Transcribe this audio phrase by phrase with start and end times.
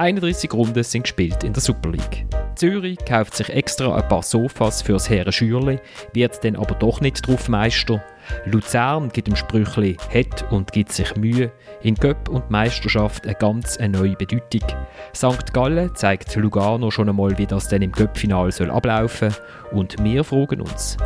[0.00, 2.24] 31 Runden sind gespielt in der Super League.
[2.54, 5.78] Zürich kauft sich extra ein paar Sofas fürs Herren Schürli,
[6.14, 8.02] wird dann aber doch nicht drauf Meister.
[8.46, 11.52] Luzern gibt dem Sprüchli «Het» und gibt sich Mühe.
[11.82, 14.66] In Göpp und Meisterschaft eine ganz neue Bedeutung.
[15.14, 15.52] St.
[15.52, 19.34] Gallen zeigt Lugano schon einmal, wie das dann im Göpp-Final soll ablaufen
[19.70, 20.96] Und wir fragen uns,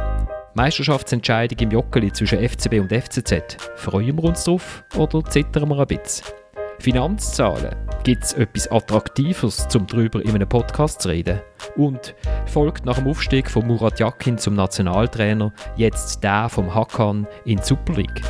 [0.55, 3.57] Meisterschaftsentscheidung im Joggeli zwischen FCB und FCZ.
[3.75, 6.44] Freuen wir uns drauf oder zittern wir ein bisschen?
[6.85, 7.75] Finanzzahlen.
[8.03, 11.41] Gibt es etwas Attraktives, um darüber in einem Podcast zu reden?
[11.77, 17.57] Und folgt nach dem Aufstieg von Murat Yakin zum Nationaltrainer jetzt der vom Hakan in
[17.57, 18.21] die Super League?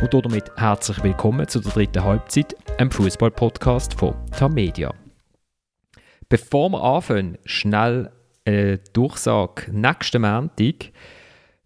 [0.00, 4.94] Und damit herzlich willkommen zu der dritten Halbzeit, einem Fußball-Podcast von Tamedia.
[6.28, 8.12] Bevor wir anfangen, schnell
[8.44, 9.68] eine Durchsage.
[9.72, 10.92] Nächsten Montag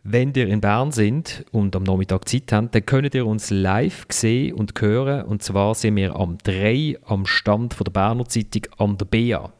[0.05, 4.06] wenn ihr in Bern sind und am Nachmittag Zeit habt, dann könnt ihr uns live
[4.11, 5.25] sehen und hören.
[5.25, 9.53] Und zwar sind wir am 3 am Stand von der Berner Zeitung an der BA.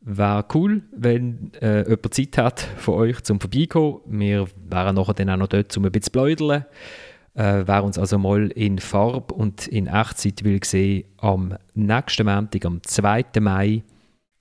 [0.00, 4.00] Wäre cool, wenn äh, jemand Zeit hat von euch zum Vorbeikommen.
[4.06, 6.64] Wir wären nachher dann auch noch dort, um ein bisschen zu bläudeln.
[7.34, 12.64] Äh, wer uns also mal in Farbe und in Echtzeit will sehen, am nächsten Montag,
[12.64, 13.24] am 2.
[13.40, 13.82] Mai,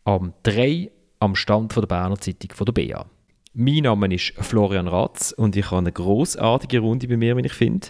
[0.05, 3.05] am 3 am Stand von der Berner Zeitung von der BA.
[3.57, 7.53] Mein Name ist Florian Ratz und ich habe eine großartige Runde bei mir, wie ich
[7.53, 7.87] finde.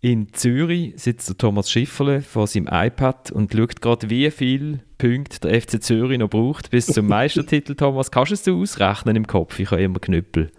[0.00, 5.40] In Zürich sitzt der Thomas Schifferle vor seinem iPad und schaut gerade, wie viele Punkte
[5.40, 7.74] der FC Zürich noch braucht bis zum Meistertitel.
[7.76, 9.58] Thomas, kannst du es so ausrechnen im Kopf?
[9.58, 10.50] Ich habe immer Knüppel.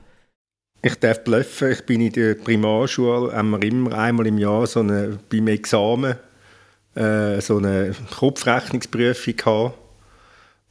[0.83, 1.71] Ich darf bluffen.
[1.71, 6.15] Ich bin in der Primarschule, haben wir immer einmal im Jahr so eine, beim Examen
[6.93, 9.84] äh, so eine Kopfrechnungsprüfung gehabt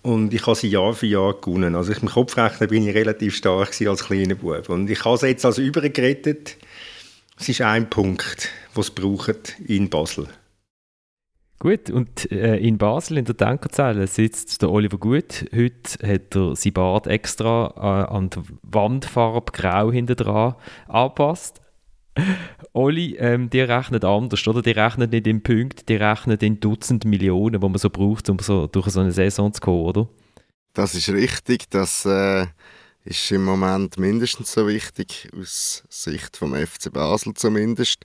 [0.05, 1.74] und ich habe sie Jahr für Jahr gewonnen.
[1.74, 4.69] Also im Kopfrechnen bin ich relativ stark als kleiner Bub.
[4.69, 6.58] Und ich habe sie jetzt als übergerettet.
[7.41, 10.28] Es ist ein Punkt, den es braucht in Basel.
[11.58, 15.47] Gut, und äh, in Basel in der Tankerzelle sitzt der Oliver Gut.
[15.54, 21.62] Heute hat er sein Bart extra äh, an die Wandfarbe grau hinten dran angepasst.
[22.72, 24.62] Oli, ähm, die rechnet anders, oder?
[24.62, 28.38] Die rechnet nicht in Punkten, die rechnet in Dutzend Millionen, die man so braucht, um
[28.38, 30.08] so durch so eine Saison zu kommen, oder?
[30.74, 31.70] Das ist richtig.
[31.70, 32.47] Das äh,
[33.04, 38.04] ist im Moment mindestens so wichtig, aus Sicht vom FC Basel zumindest.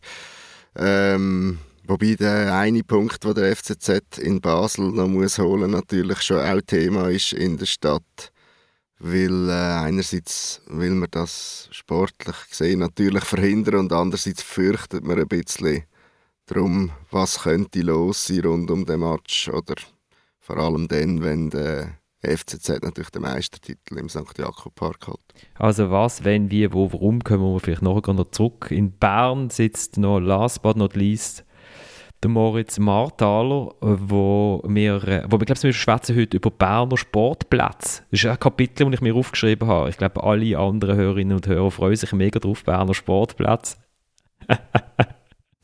[0.75, 6.40] Ähm, wobei der eine Punkt, den der FCZ in Basel noch muss holen, natürlich schon
[6.40, 8.31] auch Thema ist in der Stadt
[9.00, 15.28] weil äh, einerseits will man das sportlich gesehen natürlich verhindern und andererseits fürchtet man ein
[15.28, 15.84] bisschen
[16.46, 19.76] darum, was könnte los sein rund um den Match oder
[20.40, 24.38] vor allem dann, wenn der FCZ natürlich den Meistertitel im St.
[24.38, 25.20] Jakob Park hat.
[25.56, 28.72] Also was, wenn, wie, wo, warum, kommen wir vielleicht nachher noch zurück.
[28.72, 31.46] In Bern sitzt noch last but not least
[32.22, 35.74] der Moritz Marthaler, wo wir, äh, wo wir, glaube wir
[36.16, 38.03] heute über Berner Sportplätze.
[38.12, 39.90] Das ist ein Kapitel, das ich mir aufgeschrieben habe.
[39.90, 43.78] Ich glaube, alle anderen Hörerinnen und Hörer freuen sich mega drauf, Berner Sportplätze.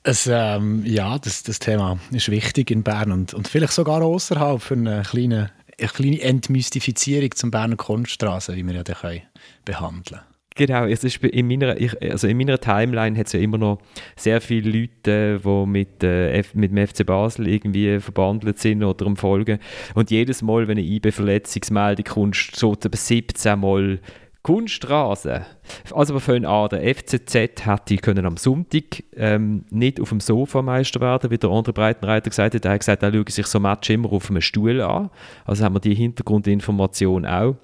[0.03, 4.61] es, ähm, ja, das, das Thema ist wichtig in Bern und, und vielleicht sogar außerhalb
[4.61, 9.21] für eine kleine, eine kleine Entmystifizierung zum Berner Kunststraße, wie wir ja dann
[9.65, 10.34] behandeln können.
[10.57, 13.79] Genau, es ist in meiner, ich, also in meiner Timeline hat es ja immer noch
[14.15, 19.17] sehr viele Leute, die mit, äh, mit dem FC Basel irgendwie verbandelt sind oder am
[19.17, 19.59] Folgen.
[19.95, 23.99] Und jedes Mal, wenn eine IB-Verletzungsmeldung kommt, so etwa 17 Mal
[24.43, 25.43] Kunstrasen.
[25.91, 30.61] Also wir fangen an, der FCZ hätte können am Sonntag ähm, nicht auf dem Sofa
[30.61, 32.63] Meister werden, wie der andere Breitenreiter gesagt hat.
[32.63, 35.09] Er hat gesagt, er schaue sich so Match immer auf einem Stuhl an.
[35.43, 37.55] Also haben wir die Hintergrundinformation auch.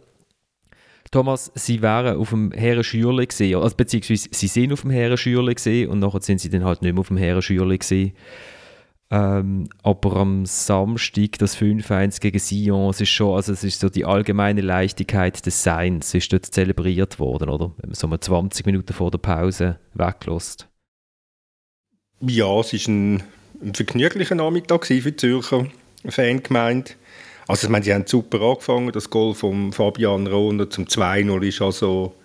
[1.12, 5.18] Thomas, Sie wären auf dem Herren Schürle gesehen, also beziehungsweise Sie sind auf dem Herren
[5.18, 8.14] Schürle gesehen und nachher sind Sie dann halt nicht mehr auf dem Herren Schürle gesehen.
[9.14, 13.90] Ähm, aber am Samstag das 5-1 gegen Sion, es ist schon, also es ist so
[13.90, 17.74] die allgemeine Leichtigkeit des Seins, ist dort zelebriert worden, oder?
[17.92, 20.70] So mal 20 Minuten vor der Pause weglässt.
[22.22, 23.24] Ja, es war ein,
[23.62, 25.68] ein vergnüglicher Nachmittag für die Zürcher
[26.08, 26.91] Fangemeinde.
[27.47, 28.91] Also ich meine, sie haben super angefangen.
[28.91, 32.16] Das Goal von Fabian Rohner zum 2-0 ist also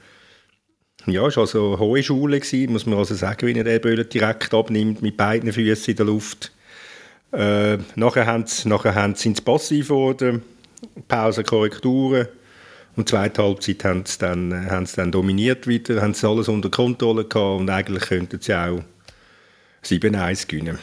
[1.06, 4.52] ja, also eine hohe Schule gewesen, muss man also sagen, wie er den Böllen direkt
[4.52, 6.52] abnimmt, mit beiden Füßen in der Luft.
[7.32, 10.42] Äh, nachher, haben sie, nachher haben sie ins Passiv geworden,
[11.06, 12.28] Pause, Korrekturen.
[12.96, 16.70] Und zweite Halbzeit haben sie, dann, haben sie dann dominiert wieder, haben sie alles unter
[16.70, 18.82] Kontrolle gehabt und eigentlich könnten sie auch
[19.84, 20.78] 7-1 gewinnen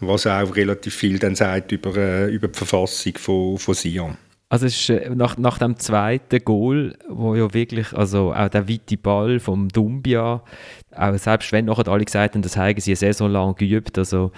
[0.00, 4.16] was auch relativ viel dann sagt über, äh, über die Verfassung von, von Sion.
[4.48, 8.68] Also es ist äh, nach, nach dem zweiten Goal, wo ja wirklich, also auch der
[8.68, 10.40] weite Ball vom Dumbia,
[10.94, 14.30] auch selbst wenn nachher alle gesagt haben, das haben sie eine Saison lang geübt, also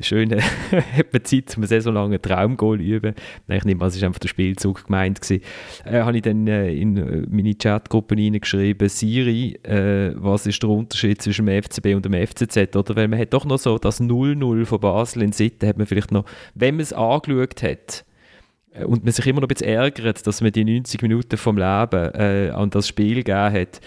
[0.00, 3.14] schön hat man Zeit, um eine Saison lang Traumgoal zu üben.
[3.46, 5.20] Ich nehme an, es war einfach der Spielzug gemeint.
[5.20, 5.44] Gewesen.
[5.84, 10.70] Äh, habe ich dann äh, in äh, meine Chatgruppe hineingeschrieben, Siri, äh, was ist der
[10.70, 12.74] Unterschied zwischen dem FCB und dem FCZ?
[12.74, 12.96] Oder?
[12.96, 16.10] Weil man hat doch noch so das 0-0 von Basel in Sitten, hat man vielleicht
[16.10, 16.24] noch,
[16.56, 18.04] wenn man es angeschaut hat,
[18.86, 22.14] und man sich immer noch ein bisschen ärgert, dass man die 90 Minuten vom Leben
[22.14, 23.80] äh, an das Spiel gegeben hat,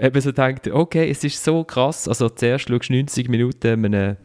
[0.00, 3.84] hat man so denkt, okay, es ist so krass, also zuerst schaust du 90 Minuten
[3.84, 4.16] einem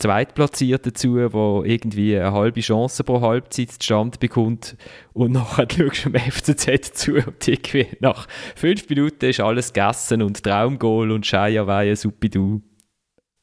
[0.00, 4.76] Zweitplatzierten zu, der irgendwie eine halbe Chance pro Halbzeit zustande bekommt.
[5.12, 8.26] Und nachher schaust du dem FCZ zu und irgendwie nach
[8.56, 12.62] fünf Minuten ist alles gegessen und Traumgoal und Scheierweihe, Supidu.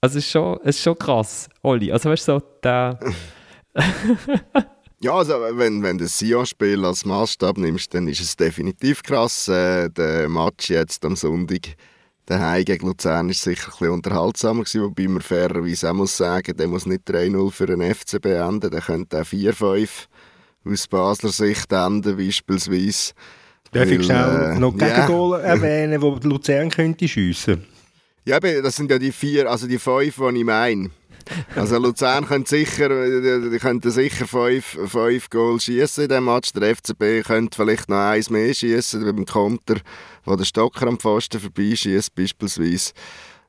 [0.02, 3.00] Also es ist schon, es ist schon krass, Olli, also weißt du, so der...
[5.00, 9.48] Ja, also wenn, wenn du das Sion-Spiel als Maßstab nimmst, dann ist es definitiv krass.
[9.48, 11.76] Äh, der Match jetzt am Sonntag
[12.26, 16.58] daheim gegen Luzern ist sicher ein bisschen unterhaltsamer gewesen, wobei man fairerweise auch muss sagen,
[16.58, 19.88] der muss nicht 3-0 für den FCB enden, der könnte auch 4-5
[20.66, 23.14] aus Basler Sicht enden beispielsweise.
[23.72, 25.48] Darf ich schnell äh, noch Gegengol yeah.
[25.56, 27.66] erwähnen, wo Luzern könnte schiessen?
[28.26, 30.90] Ja, das sind ja die vier, also die fünf, die ich meine.
[31.56, 36.54] Also Luzern könnte sicher, die könnten sicher fünf, fünf Goal schießen in diesem Match.
[36.54, 39.76] Der FCB könnte vielleicht noch eins mehr schießen dem Konter,
[40.24, 42.94] wo der Stocker am Pfosten vorbeischießt beispielsweise.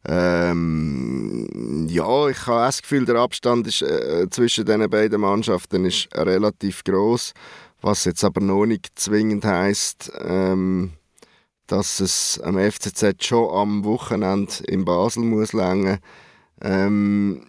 [0.06, 6.08] Ähm, ja, ich habe das Gefühl, der Abstand ist, äh, zwischen den beiden Mannschaften ist
[6.14, 7.34] relativ groß,
[7.80, 10.92] was jetzt aber noch nicht zwingend heisst, ähm,
[11.66, 15.98] dass es am FCZ schon am Wochenende in Basel muss länger.
[16.62, 17.48] Ähm,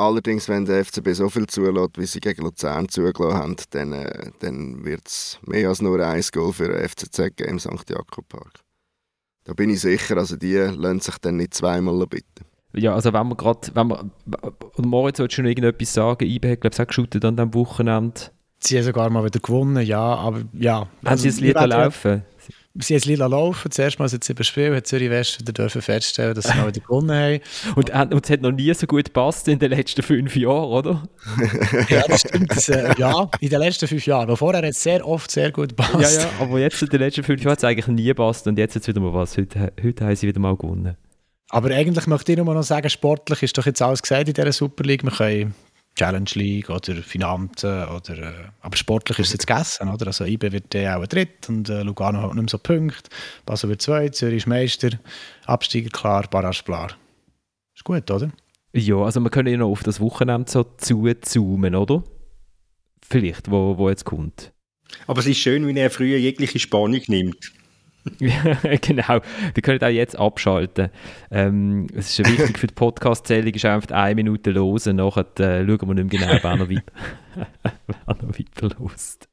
[0.00, 4.30] Allerdings, wenn der FCB so viel zulässt, wie sie gegen Luzern zugelassen haben, dann, äh,
[4.38, 7.90] dann wird es mehr als nur ein Goal für den FCZ geben im St.
[7.90, 8.60] Jakob Park.
[9.44, 12.46] Da bin ich sicher, also die lassen sich dann nicht zweimal bitten.
[12.72, 14.10] Ja, also wenn man gerade, wenn man,
[14.76, 18.20] und Moritz wollte schon irgendetwas sagen, IBE hat glaube ich auch an diesem Wochenende.
[18.58, 20.80] Sie haben sogar mal wieder gewonnen, ja, aber ja.
[20.80, 22.22] Haben also, Sie das Lied laufen?
[22.74, 23.70] Sie haben es Lila laufen.
[23.70, 26.80] Zuerst mal seit sieben Spielen hat Zürich West wieder dürfen feststellen, dass sie mal wieder
[26.80, 27.40] gewonnen haben.
[27.76, 31.02] Und, und es hat noch nie so gut gepasst in den letzten fünf Jahren, oder?
[31.88, 32.50] ja, das stimmt.
[32.50, 34.24] Das, äh, ja, in den letzten fünf Jahren.
[34.24, 36.16] Aber vorher hat es sehr oft sehr gut gepasst.
[36.16, 38.58] Ja, ja, aber jetzt in den letzten fünf Jahren hat es eigentlich nie gepasst und
[38.58, 39.36] jetzt hat es wieder mal was.
[39.36, 40.96] Heute, heute haben sie wieder mal gewonnen.
[41.50, 44.52] Aber eigentlich möchte ich nur noch sagen, sportlich ist doch jetzt alles gesagt in dieser
[44.52, 45.02] Super League.
[45.02, 45.54] Wir können
[45.96, 50.06] Challenge League oder Finanzen oder äh, aber sportlich ist es jetzt gegessen, oder?
[50.06, 53.10] Also IB wird der auch ein Dritt und äh, Lugano hat nicht mehr so Punkte,
[53.44, 54.90] Basel wird zwei, Zürich ist Meister,
[55.46, 56.96] Absteiger klar, Barrage klar.
[57.74, 58.30] Ist gut, oder?
[58.72, 62.04] Ja, also wir können ja noch auf das Wochenende so zuzoomen, oder?
[63.02, 64.52] Vielleicht, wo, wo jetzt kommt.
[65.06, 67.52] Aber es ist schön, wie er früher jegliche Spannung nimmt.
[68.18, 69.20] genau,
[69.54, 70.90] wir können auch jetzt abschalten.
[71.30, 75.66] Ähm, es ist wichtig für die Podcast-Zählung, ist einfach eine Minute los und nachher äh,
[75.66, 76.84] schauen wir nicht mehr genau, wer noch, weit
[77.86, 79.28] wer noch weiter lost.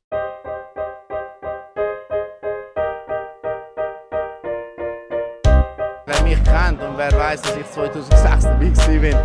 [6.05, 9.17] Wer mich kennt und wer weiß, dass ich 2006 dabei bin,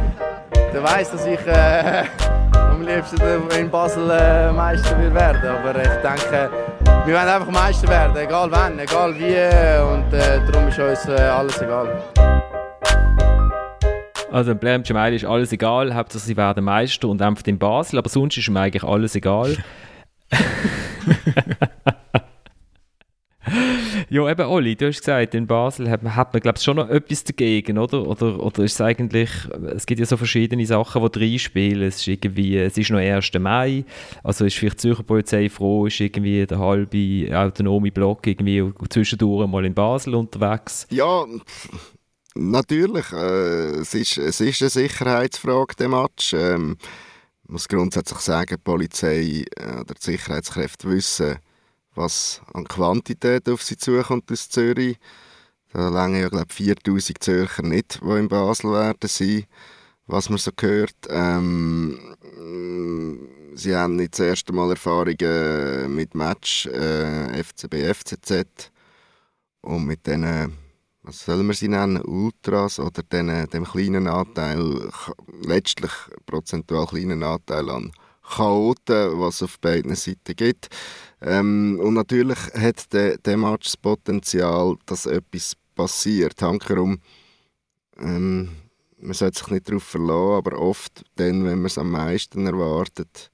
[0.73, 2.05] der weiß, dass ich äh,
[2.55, 3.21] am liebsten
[3.59, 6.51] in Basel äh, Meister werden Aber ich denke,
[7.07, 9.35] wir wollen einfach Meister werden, egal wann, egal wie.
[9.93, 12.03] Und äh, darum ist uns äh, alles egal.
[14.31, 18.09] Also Blem Gemeinde ist alles egal, Hauptsache sie werden Meister und einfach in Basel, aber
[18.09, 19.57] sonst ist ihm eigentlich alles egal.
[24.13, 26.77] Ja, eben, Olli, du hast gesagt, in Basel hat man, hat man glaube ich, schon
[26.77, 28.07] noch etwas dagegen, oder?
[28.07, 29.31] Oder, oder ist es eigentlich,
[29.75, 31.89] es gibt ja so verschiedene Sachen, die reinspielen.
[31.89, 33.31] Es ist irgendwie, es ist noch 1.
[33.41, 33.87] Mai,
[34.23, 39.49] also ist vielleicht die Zürcher Polizei froh, ist irgendwie der halbe autonome Block irgendwie zwischendurch
[39.49, 40.87] mal in Basel unterwegs.
[40.91, 41.25] Ja,
[42.35, 43.11] natürlich.
[43.13, 46.35] Äh, es, ist, es ist eine Sicherheitsfrage, der Match.
[46.35, 46.77] Ähm,
[47.45, 51.39] ich muss grundsätzlich sagen, die Polizei äh, oder die Sicherheitskräfte wissen,
[51.95, 54.99] was an Quantität auf sie zukommt aus Zürich.
[55.73, 59.45] Da länger ja, glaube 4000 Zürcher nicht, die in Basel werden sein,
[60.07, 60.97] was man so gehört.
[61.09, 61.99] Ähm,
[63.55, 68.71] sie haben nicht das erste Mal Erfahrungen mit Match äh, FCB, FCZ
[69.63, 70.59] und mit diesen,
[71.03, 74.91] was soll man sie nennen, Ultras oder den, dem kleinen Anteil,
[75.47, 75.93] letztlich
[76.27, 80.69] prozentual kleinen Anteil an Chaoten, was es auf beiden Seiten gibt.
[81.23, 86.43] Ähm, und natürlich hat der, der Match das Potenzial, dass etwas passiert.
[86.43, 87.01] Hankerum,
[87.99, 88.51] ähm,
[88.99, 93.31] man sollte sich nicht darauf verlassen, aber oft dann, wenn man es am meisten erwartet,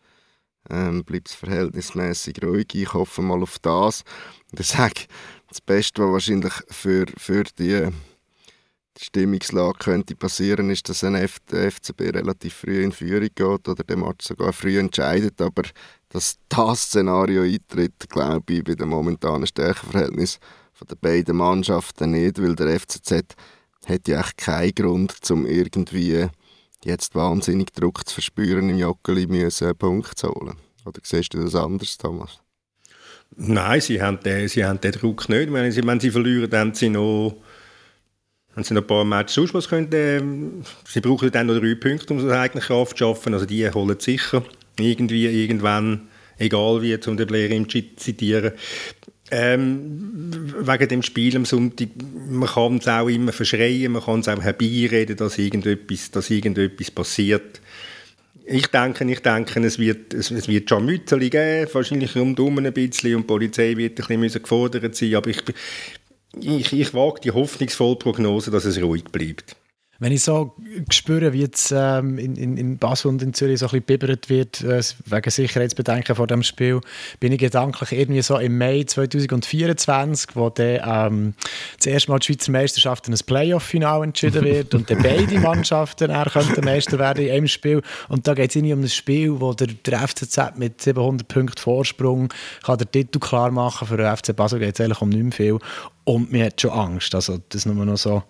[0.68, 2.74] ähm, bleibt es verhältnismäßig ruhig.
[2.74, 4.04] Ich hoffe mal auf das.
[4.50, 5.06] Und ich sage,
[5.48, 7.90] das Beste, was wahrscheinlich für, für die,
[9.00, 13.84] Stimmungslage könnte passieren, ist, dass ein F der FCB relativ früh in Führung geht oder
[13.84, 15.40] der Match sogar früh entscheidet.
[15.40, 15.62] Aber
[16.10, 20.38] dass das Szenario eintritt, glaube ich, bei dem momentanen Stärkeverhältnis
[20.72, 23.34] von den beiden Mannschaften nicht, weil der FCZ
[23.86, 26.26] hat ja echt keinen Grund, um irgendwie
[26.84, 30.56] jetzt wahnsinnig Druck zu verspüren, im Joggeli einen Punkt zu holen.
[30.84, 32.40] Oder siehst du das anders, Thomas?
[33.36, 35.52] Nein, sie haben den, sie haben den Druck nicht.
[35.52, 37.36] Wenn sie, wenn sie verlieren, dann sie noch
[38.56, 42.12] haben sie noch ein paar Matches sonst können, äh, sie brauchen dann noch drei Punkte,
[42.12, 43.34] um es eigentlich zu schaffen.
[43.34, 44.42] Also die holen sicher
[44.78, 46.08] irgendwie, irgendwann,
[46.38, 48.52] egal wie, um den Blair zu zitieren.
[49.30, 51.88] Ähm, wegen dem Spiel am Sonntag,
[52.30, 56.90] man kann es auch immer verschreien, man kann es auch herbeireden, dass irgendetwas, dass irgendetwas
[56.90, 57.60] passiert.
[58.46, 62.72] Ich denke, ich denke, es wird, es, es wird schon Mützeli geben, wahrscheinlich rundum ein
[62.72, 65.42] bisschen, und die Polizei wird ein bisschen gefordert sein, aber ich,
[66.40, 69.56] ich, ich wage die hoffnungsvolle Prognose, dass es ruhig bleibt.
[70.00, 70.54] Wenn ich so
[70.90, 74.28] spüre, wie jetzt ähm, in, in, in Basel und in Zürich so ein bisschen bibbert
[74.28, 76.80] wird, äh, wegen Sicherheitsbedenken vor dem Spiel,
[77.18, 81.34] bin ich gedanklich irgendwie so im Mai 2024, wo dann ähm,
[81.78, 86.10] das erste Mal die Schweizer Meisterschaft in ein Playoff-Final entschieden wird und dann beide Mannschaften
[86.10, 87.82] er könnten Meister werden in einem Spiel.
[88.08, 91.60] Und da geht es irgendwie um ein Spiel, wo der, der FCZ mit 700 Punkten
[91.60, 92.32] Vorsprung
[92.64, 95.32] kann den Titel klar machen Für den FC Basel geht es eigentlich um nicht mehr
[95.32, 95.58] viel.
[96.04, 97.14] Und mir hat schon Angst.
[97.16, 98.22] Also das nur noch so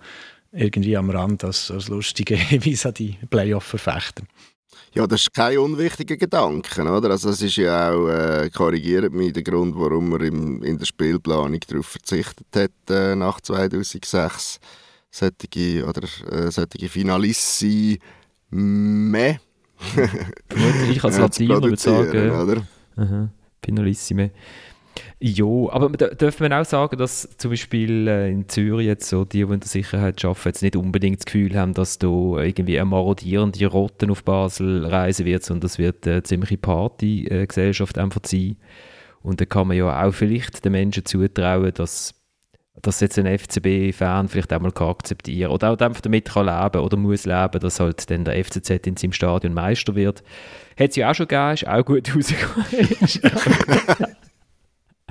[0.52, 4.24] irgendwie am Rand als, als lustige Hinweis an die Playoff-Verfechter.
[4.94, 7.10] Ja, das ist kein unwichtiger Gedanke, oder?
[7.10, 10.86] Also das ist ja auch, äh, korrigiert mich, der Grund, warum man im, in der
[10.86, 14.58] Spielplanung darauf verzichtet hat, äh, nach 2006
[15.10, 17.98] solche, oder, äh, solche Finalissi
[18.50, 19.40] mehr.
[20.90, 22.66] ich als Latiner würde sagen, oder?
[22.96, 23.30] Aha,
[23.62, 24.30] Finalissime.
[25.20, 29.44] Ja, aber darf man auch sagen, dass zum Beispiel äh, in Zürich jetzt so die,
[29.44, 32.88] die in der Sicherheit arbeiten, jetzt nicht unbedingt das Gefühl haben, dass da irgendwie eine
[32.88, 38.58] marodierende Rotten auf Basel reisen wird, sondern das wird eine ziemliche Partygesellschaft einfach sein.
[39.20, 42.14] Und da kann man ja auch vielleicht den Menschen zutrauen, dass
[42.80, 46.84] dass jetzt ein FCB-Fan vielleicht auch mal akzeptieren kann oder auch einfach damit kann leben
[46.84, 50.22] oder muss leben, dass halt dann der FCZ in seinem Stadion Meister wird.
[50.78, 52.66] Hat es ja auch schon gegeben, ist auch gut rausgekommen.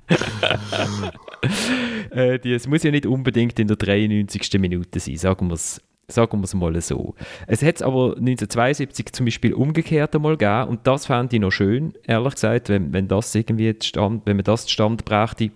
[2.11, 4.59] äh, es muss ja nicht unbedingt in der 93.
[4.59, 7.15] Minute sein, sagen wir es sagen wir es mal so.
[7.47, 11.51] Es hat es aber 1972 zum Beispiel umgekehrt einmal gegeben und das fände ich noch
[11.51, 15.51] schön, ehrlich gesagt, wenn, wenn, das irgendwie stand, wenn man das zustande brachte.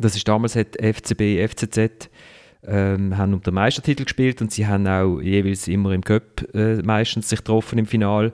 [0.00, 2.10] Das ist damals hat FCB, FCZ
[2.66, 6.76] ähm, haben um den Meistertitel gespielt und sie haben auch jeweils immer im Cup äh,
[6.82, 8.32] meistens sich getroffen im Finale.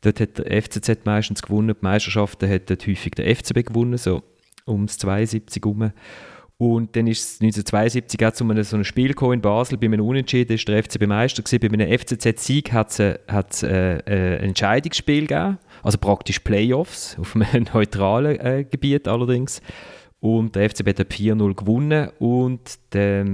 [0.00, 4.22] Dort hat der FCZ meistens gewonnen, die Meisterschaften hat dort häufig der FCB gewonnen, so
[4.66, 5.92] ums 72 herum.
[6.62, 10.00] Und dann ist es 1972 auch zu einem, so einem Spiel in Basel, bei einem
[10.00, 11.58] Unentschieden ist der FCB Meister gewesen.
[11.58, 18.38] Bei einem FCZ-Sieg hat es äh, ein Entscheidungsspiel gegeben, also praktisch Playoffs, auf einem neutralen
[18.38, 19.60] äh, Gebiet allerdings.
[20.20, 23.24] Und der FCB hat 4-0 gewonnen und der,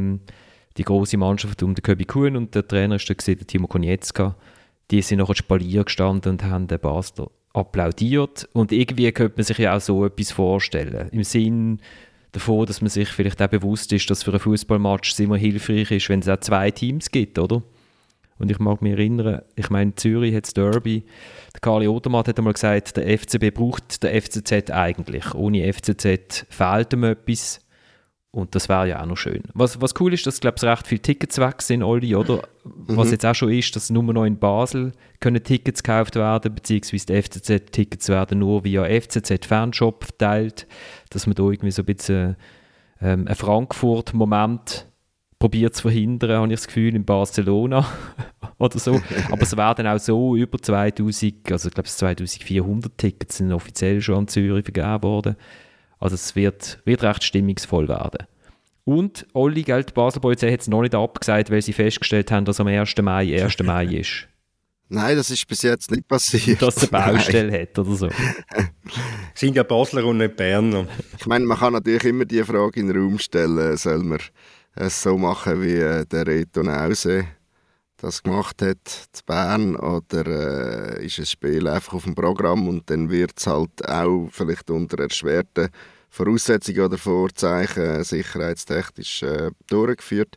[0.78, 4.36] die große Mannschaft um den Köbi Kuhn und der Trainer gewesen, der Timo Konietzka,
[4.90, 8.48] die sind nachher Spalier gestanden und haben den Basler applaudiert.
[8.52, 11.08] Und irgendwie könnte man sich ja auch so etwas vorstellen.
[11.10, 11.80] Im Sinn
[12.32, 16.08] davon, dass man sich vielleicht auch bewusst ist, dass für einen Fußballmatch immer hilfreich ist,
[16.08, 17.62] wenn es auch zwei Teams gibt, oder?
[18.38, 21.04] Und ich mag mich erinnern, ich meine, in Zürich hat es Derby.
[21.54, 25.34] Der Karli Odermatt hat einmal gesagt, der FCB braucht der FCZ eigentlich.
[25.34, 27.60] Ohne FCZ fehlt ihm etwas.
[28.30, 29.42] Und das wäre ja auch noch schön.
[29.54, 32.42] Was, was cool ist, dass, glaube ich, recht viele Tickets weg sind, Olli, oder?
[32.90, 33.12] Was mhm.
[33.12, 37.22] jetzt auch schon ist, dass nur noch in Basel können Tickets gekauft werden, beziehungsweise die
[37.22, 40.66] FCZ-Tickets werden nur via FCZ-Fanshop verteilt,
[41.10, 42.36] dass man da irgendwie so ein bisschen
[43.02, 44.86] ähm, einen Frankfurt-Moment
[45.38, 47.86] probiert zu verhindern, habe ich das Gefühl, in Barcelona
[48.58, 49.00] oder so.
[49.30, 54.16] Aber es werden auch so über 2000, also ich glaube 2400 Tickets sind offiziell schon
[54.16, 55.36] an Zürich vergeben worden.
[56.00, 58.26] Also es wird, wird recht stimmungsvoll werden.
[58.88, 62.58] Und Olli, Geld Basel Polizei hat es noch nicht abgesagt, weil sie festgestellt haben, dass
[62.58, 62.94] am 1.
[63.02, 63.58] Mai 1.
[63.62, 64.26] Mai ist.
[64.88, 66.62] Nein, das ist bis jetzt nicht passiert.
[66.62, 67.60] Dass er eine Baustelle Nein.
[67.60, 68.08] hat oder so.
[69.34, 70.86] Sind ja Basler und nicht Berner.
[71.18, 74.20] Ich meine, man kann natürlich immer die Frage in den Raum stellen, soll man
[74.74, 77.26] es so machen wie äh, der Reto Nause
[77.98, 78.78] das gemacht hat,
[79.12, 83.46] zu Bern, oder äh, ist ein Spiel einfach auf dem Programm und dann wird es
[83.46, 85.68] halt auch vielleicht unter erschwerten
[86.10, 90.36] Voraussetzungen oder Vorzeichen sicherheitstechnisch äh, durchgeführt.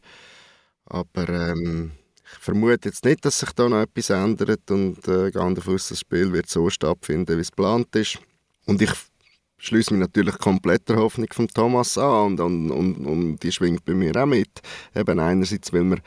[0.85, 1.91] Aber ähm,
[2.23, 5.89] ich vermute jetzt nicht, dass sich da noch etwas ändert und äh, gehe davon aus,
[5.89, 8.19] das Spiel wird so stattfinden, wie es geplant ist.
[8.65, 8.91] Und ich
[9.57, 13.85] schließe mich natürlich komplett der Hoffnung von Thomas an und, und, und, und die schwingt
[13.85, 14.61] bei mir auch mit.
[14.95, 16.01] Eben einerseits, weil man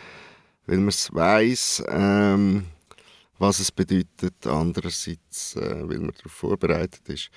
[0.67, 2.65] weil es weiss, ähm,
[3.39, 7.31] was es bedeutet, andererseits, äh, weil man darauf vorbereitet ist,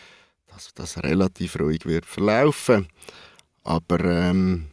[0.57, 2.87] dass das relativ ruhig wird verlaufen.
[3.63, 4.65] Aber ähm,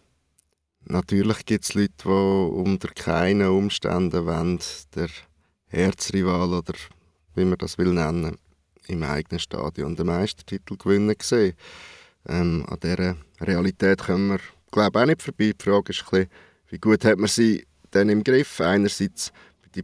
[0.84, 4.60] natürlich gibt es Leute, die unter keinen Umständen wollen,
[4.94, 5.08] der
[5.66, 6.72] Herzrival oder
[7.34, 8.38] wie man das will nennen,
[8.86, 11.54] im eigenen Stadion den Meistertitel gewinnen sehen.
[12.26, 15.52] Ähm, an dieser Realität können wir, glaube auch nicht vorbei.
[15.52, 16.30] Die Frage ist bisschen,
[16.70, 18.60] wie gut hat man sie denn im Griff?
[18.60, 19.32] Einerseits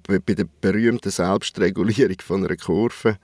[0.06, 3.18] bei der berühmten Selbstregulierung von einer Kurve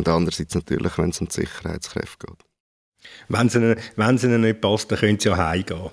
[0.00, 2.38] und andererseits natürlich, wenn es um die Sicherheitskräfte geht.
[3.28, 5.90] Wenn es ihnen, wenn es ihnen nicht passt, dann können sie ja heimgehen.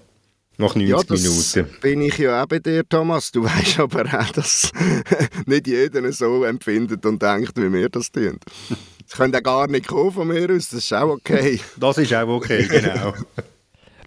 [0.59, 1.79] Nach 90 ja, das Minuten.
[1.81, 3.31] bin ich ja auch bei dir, Thomas.
[3.31, 4.71] Du weißt aber auch, dass
[5.45, 8.39] nicht jeder so empfindet und denkt, wie wir das tun.
[9.05, 11.59] Sie können ja gar nicht kommen von mir aus, das ist auch okay.
[11.77, 13.13] Das ist auch okay, genau.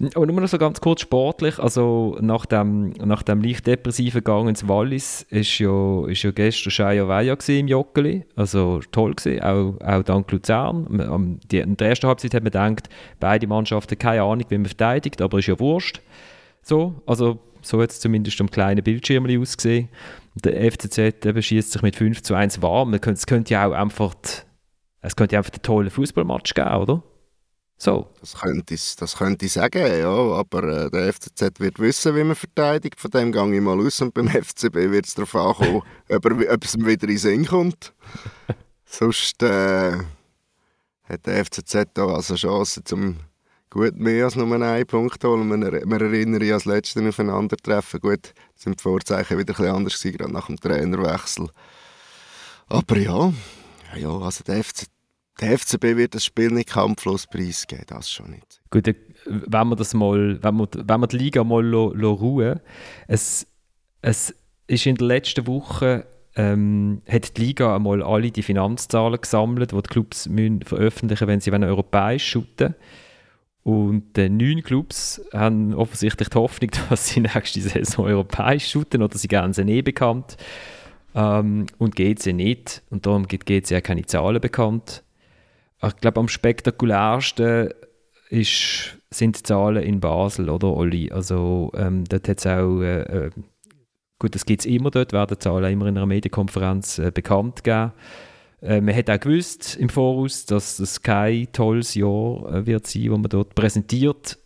[0.00, 4.48] Und nur noch so ganz kurz sportlich, also nach dem, nach dem leicht depressiven Gang
[4.48, 9.74] ins Wallis ist ja, ist ja gestern Shaya Weia im Joggeli, also toll gewesen, auch,
[9.84, 11.38] auch dank Luzern.
[11.50, 12.88] Die, in der ersten Halbzeit hat man gedacht,
[13.18, 16.00] beide Mannschaften keine Ahnung, wie man verteidigt, aber ist ja wurscht.
[16.62, 19.90] So, also so es zumindest am kleinen Bildschirm ausgesehen.
[20.34, 22.94] Der FCZ schießt sich mit 5 zu 1 warm.
[22.94, 24.14] Es könnte ja auch einfach,
[25.02, 27.02] es könnte einfach einen tollen Fußballmatch geben, oder?
[27.82, 28.10] So.
[28.20, 32.24] Das könnte ich, das könnte ich sagen, ja, aber äh, der FCZ wird wissen, wie
[32.24, 33.00] man verteidigt.
[33.00, 36.74] Von dem gehe ich mal aus und beim FCB wird es darauf ankommen, ob, es
[36.74, 37.94] ihm wieder in den Sinn kommt.
[38.84, 39.92] Sonst äh,
[41.04, 43.16] hat der FCZ da also Chance, zum
[43.70, 45.48] gut mehr als nur einen Punkt holen.
[45.48, 48.00] Man, man erinnert sich an das letzte Aufeinandertreffen.
[48.00, 51.48] Gut, sind die Vorzeichen wieder ein anders gerade nach dem Trainerwechsel.
[52.68, 53.32] Aber ja,
[53.96, 54.99] ja also der FCZ
[55.40, 58.60] der FCB wird das Spiel nicht kampflos preisgeben, das schon nicht.
[58.70, 58.86] Gut,
[59.26, 62.60] wenn wir das mal, wenn wir, wenn wir die Liga mal lo, lo ruhen,
[63.06, 63.46] es,
[64.02, 64.34] es
[64.66, 66.06] ist in der letzten Woche
[66.36, 71.40] ähm, hat die Liga einmal alle die Finanzzahlen gesammelt, die die Clubs müssen veröffentlichen wenn
[71.40, 72.74] sie europäisch shooten
[73.62, 79.18] und äh, neun Clubs haben offensichtlich die Hoffnung, dass sie nächste Saison europäisch shooten oder
[79.18, 80.36] sie geben sie eh bekannt.
[81.14, 82.82] Ähm, und GC nicht.
[82.90, 85.02] Und darum gibt GC ja keine Zahlen bekannt.
[85.82, 87.70] Ich glaube, am spektakulärsten
[88.28, 91.10] ist, sind die Zahlen in Basel, oder Olli?
[91.10, 93.30] Also ähm, dort hat es auch, äh, äh,
[94.18, 97.64] gut, das gibt es immer dort, werden die Zahlen immer in einer Medienkonferenz äh, bekannt
[97.64, 97.92] geben.
[98.62, 103.10] Äh, man hat auch gewusst im Voraus, dass es kein tolles Jahr äh, wird sein,
[103.10, 104.38] wo man dort präsentiert.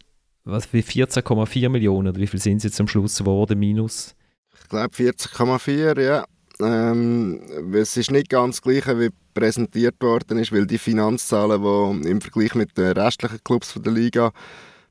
[0.45, 4.15] Was wie 14,4 Millionen, oder wie viel sind es jetzt am Schluss geworden, minus?
[4.61, 6.25] Ich glaube 14,4, ja.
[6.61, 7.41] Ähm,
[7.75, 12.21] es ist nicht ganz das Gleiche, wie präsentiert worden ist, weil die Finanzzahlen, die im
[12.21, 14.33] Vergleich mit den restlichen Clubs der Liga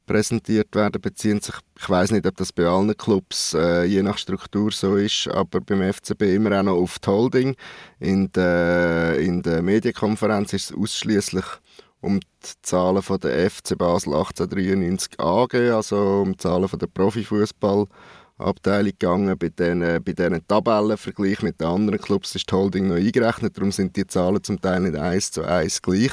[0.05, 4.17] präsentiert werden, beziehen sich, ich weiß nicht, ob das bei allen Clubs äh, je nach
[4.17, 7.55] Struktur so ist, aber beim FCB immer auch noch auf die Holding.
[7.99, 11.45] In der, in der Medienkonferenz ist es ausschließlich
[12.01, 16.87] um die Zahlen von der FC Basel 1893 AG, also um die Zahlen von der
[16.87, 17.87] Profifußball
[18.43, 19.37] Abteilung gegangen.
[19.37, 23.71] Bei diesen, bei diesen Tabellenvergleich mit den anderen Clubs ist die Holding noch eingerechnet, darum
[23.71, 26.11] sind die Zahlen zum Teil nicht eins zu eins gleich.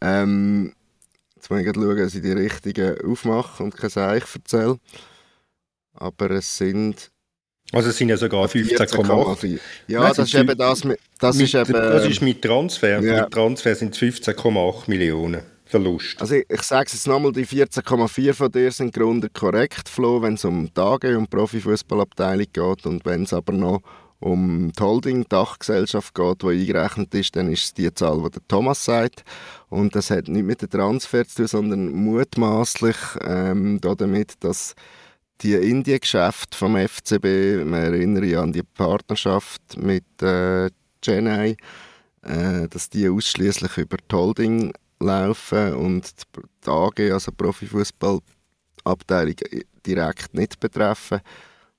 [0.00, 0.72] Ähm,
[1.36, 4.78] jetzt muss ich schauen, dass ich die richtigen aufmache und kein Seich erzähle.
[5.94, 7.10] Aber es sind...
[7.72, 9.58] Also es sind ja sogar 15,8.
[9.86, 13.00] Ja, Nein, das ist eben das mit, das mit, ist eben, das ist mit Transfer.
[13.00, 13.22] Ja.
[13.22, 15.53] Mit Transfer sind es 15,8 Millionen.
[15.66, 16.20] Verlust.
[16.20, 20.20] Also ich, ich sage es jetzt nochmal, die 14,4 von dir sind Gründe korrekt, Flo,
[20.20, 23.80] wenn es um Tage und Profifußballabteilung geht und wenn es aber noch
[24.20, 28.84] um die Holding-Dachgesellschaft geht, die eingerechnet ist, dann ist es die Zahl, die der Thomas
[28.84, 29.22] sagt.
[29.68, 34.74] Und das hat nicht mit dem Transfer zu tun, sondern mutmaßlich ähm, damit, dass
[35.42, 40.70] die Indien-Geschäfte vom FCB, man erinnere an die Partnerschaft mit äh,
[41.02, 41.56] Chennai,
[42.22, 44.72] äh, dass die ausschließlich über die Holding
[45.04, 46.10] laufen und
[46.66, 49.36] die AG, also die Profifußballabteilung,
[49.86, 51.20] direkt nicht betreffen.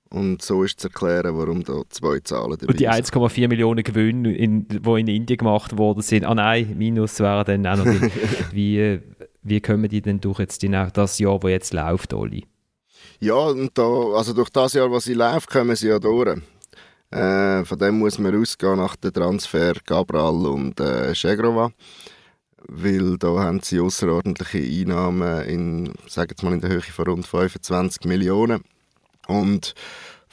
[0.09, 4.29] Und so ist zu erklären, warum da zwei Zahlen dabei Und die 1,4 Millionen Gewinne,
[4.29, 8.11] die in, in Indien gemacht worden sind, ah nein, Minus wären dann auch noch die,
[8.51, 8.99] wie,
[9.41, 12.45] wie kommen die denn durch jetzt die, das Jahr, das jetzt läuft, Oli?
[13.19, 13.83] Ja, und da,
[14.15, 16.37] also durch das Jahr, was sie läuft, kommen sie ja durch.
[17.11, 21.71] Äh, von dem muss man ausgehen nach dem Transfer Gabral und äh, Shegrova
[22.67, 28.05] weil da haben sie außerordentliche Einnahmen in, sagen mal, in der Höhe von rund 25
[28.05, 28.63] Millionen.
[29.27, 29.73] Und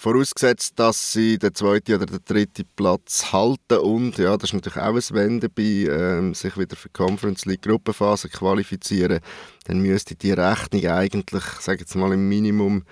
[0.03, 4.79] Vorausgesetzt, dass sie den zweiten oder den dritten Platz halten und, ja, das ist natürlich
[4.79, 9.21] auch ein Wenn dabei, ähm, sich wieder für die Conference League Gruppenphase qualifizieren,
[9.66, 12.83] dann müsste die Rechnung eigentlich, sage jetzt mal im Minimum,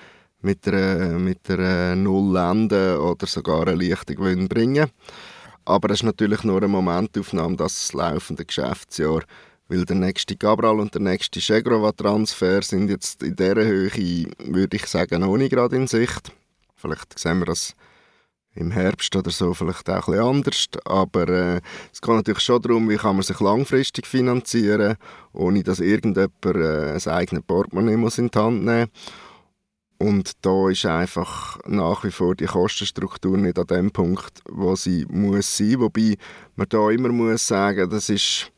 [0.40, 4.88] mit einer, mit einer Null enden oder sogar einen leichten Gewinn bringen.
[5.70, 9.22] Aber das ist natürlich nur eine Momentaufnahme, das laufende Geschäftsjahr.
[9.68, 14.87] Weil der nächste Gabral und der nächste Chegrova-Transfer sind jetzt in dieser Höhe, würde ich
[14.87, 16.33] sagen, noch nicht gerade in Sicht.
[16.74, 17.76] Vielleicht sehen wir das
[18.56, 20.83] im Herbst oder so vielleicht auch ein bisschen anders.
[20.85, 21.61] Aber äh,
[21.92, 24.96] es geht natürlich schon darum, wie kann man sich langfristig finanzieren,
[25.33, 29.29] ohne dass irgendjemand äh, sein eigenes Portemonnaie muss in die Hand nehmen muss.
[30.02, 35.04] Und da ist einfach nach wie vor die Kostenstruktur nicht an dem Punkt, wo sie
[35.10, 35.78] muss sein.
[35.78, 36.16] Wobei
[36.56, 38.50] man da immer muss sagen, das ist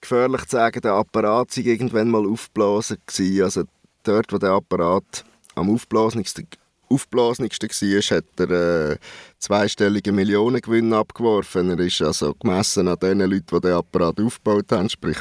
[0.00, 3.44] gefährlich zu sagen, der Apparat sei irgendwann mal aufgeblasen gewesen.
[3.44, 3.62] Also
[4.02, 6.48] dort, wo der Apparat am aufblasenigsten,
[6.90, 8.96] aufblasenigsten war, hat er äh,
[9.38, 11.70] zweistellige Millionengewinn abgeworfen.
[11.70, 15.18] Er ist also gemessen an den Leuten, die den Apparat aufgebaut haben, sprich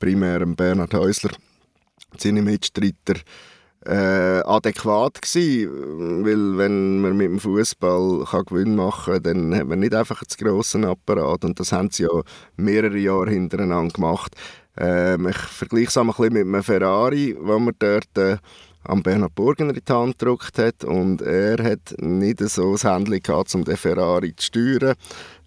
[0.00, 1.30] primär Bernhard Häusler,
[2.18, 3.20] seine Mitstreiter,
[3.86, 9.80] äh, adäquat gewesen, weil wenn man mit dem Fußball Gewinn machen kann, dann hat man
[9.80, 12.22] nicht einfach einen grossen Apparat und das haben sie ja
[12.56, 14.36] mehrere Jahre hintereinander gemacht.
[14.76, 18.36] Ähm, ich vergleiche es ein bisschen mit einem Ferrari, wo man dort äh,
[18.84, 23.20] am Bernhard Burgener in die Hand gedrückt hat und er hat nicht so das Handy
[23.20, 24.94] gehabt, um den Ferrari zu steuern.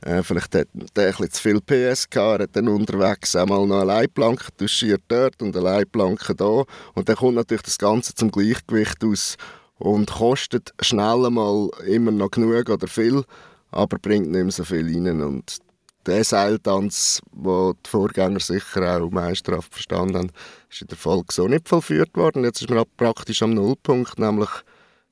[0.06, 3.78] Äh, vielleicht hat er ein zu viel PS gehabt, er hat dann unterwegs einmal noch
[3.78, 6.64] eine Leitplanke duschiert dort und eine Leitplanke da
[6.94, 9.38] und dann kommt natürlich das Ganze zum Gleichgewicht aus
[9.78, 13.24] und kostet schnell einmal immer noch genug oder viel,
[13.72, 15.60] aber bringt nicht mehr so viel rein und
[16.06, 20.32] der Seiltanz, den die Vorgänger sicher auch meisterhaft verstanden haben,
[20.70, 22.44] ist in der Folge so nicht vollführt worden.
[22.44, 24.50] Jetzt ist man praktisch am Nullpunkt, nämlich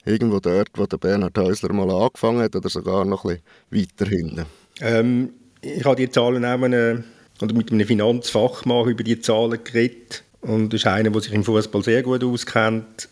[0.04, 4.10] irgendwo dort, wo der Bernhard Häusler mal angefangen hat oder sogar noch ein bisschen weiter
[4.10, 4.61] hinten.
[4.82, 7.04] Ähm, ich habe die Zahlen auch eine,
[7.41, 11.44] oder mit einem Finanzfachmann über die Zahlen geredet und das ist einer, der sich im
[11.44, 13.08] Fußball sehr gut auskennt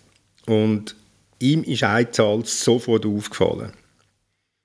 [0.47, 0.95] und
[1.39, 3.73] ihm ist eine Zahl sofort aufgefallen.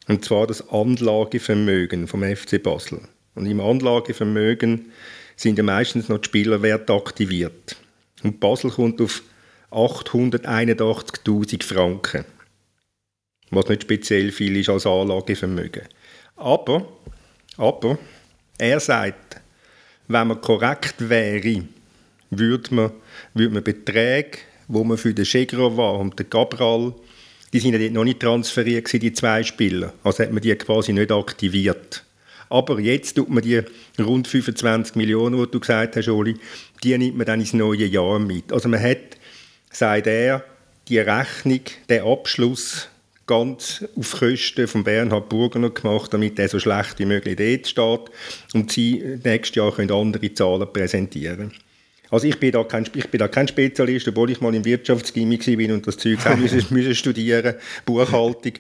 [0.09, 3.01] Und zwar das Anlagevermögen vom FC Basel.
[3.35, 4.93] Und im Anlagevermögen
[5.37, 7.77] sind ja meistens noch die Spielerwerte aktiviert.
[8.23, 9.23] Und Basel kommt auf
[9.71, 12.25] 881.000 Franken.
[13.51, 15.83] Was nicht speziell viel ist als Anlagevermögen.
[16.37, 16.87] Aber,
[17.57, 17.99] aber
[18.59, 19.41] er sagt,
[20.09, 21.65] wenn man korrekt wäre,
[22.31, 22.93] würde man,
[23.33, 26.95] würde man Beträge, wo man für den Schegrova und den Gabral
[27.55, 29.95] die sind ja noch nicht transferiert die zwei Spieler.
[30.03, 32.05] Also hat man die quasi nicht aktiviert.
[32.51, 33.63] Aber jetzt tut man die
[34.01, 36.37] rund 25 Millionen, die du gesagt hast, Oli,
[36.83, 38.53] die nimmt man dann ins neue Jahr mit.
[38.53, 39.19] Also man hat,
[39.71, 40.45] sagt er,
[40.89, 42.89] die Rechnung, den Abschluss
[43.27, 48.15] ganz auf Kosten von Bernhard Burgener gemacht, damit er so schlecht wie möglich dort steht
[48.55, 51.53] und sie nächstes Jahr können andere Zahlen präsentieren.
[52.11, 55.57] Also ich bin da kein, ich bin da kein Spezialist, obwohl ich mal im Wirtschaftsgymnasium
[55.57, 58.53] bin und das Zeug auch müssen, müssen studieren, Buchhaltung.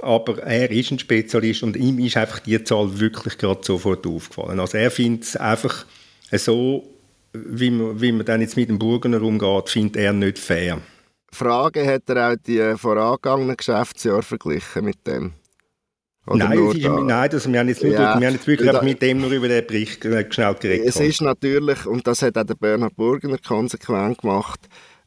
[0.00, 4.58] Aber er ist ein Spezialist und ihm ist einfach die Zahl wirklich gerade sofort aufgefallen.
[4.58, 5.86] Also er findet es einfach
[6.32, 6.88] so,
[7.32, 10.80] wie man, wie man dann jetzt mit dem Burgener umgeht, findet er nicht fair.
[11.32, 15.34] Frage hat er auch die vorangegangenen Geschäftsjahre verglichen mit dem?
[16.26, 18.82] nein, ist, da, nein das, wir haben jetzt, nur, ja, wir haben jetzt wirklich da,
[18.82, 20.86] mit dem nur über den Bericht äh, schnell geredet.
[20.86, 24.60] Es ist natürlich, und das hat auch der Bernhard Burgener konsequent gemacht,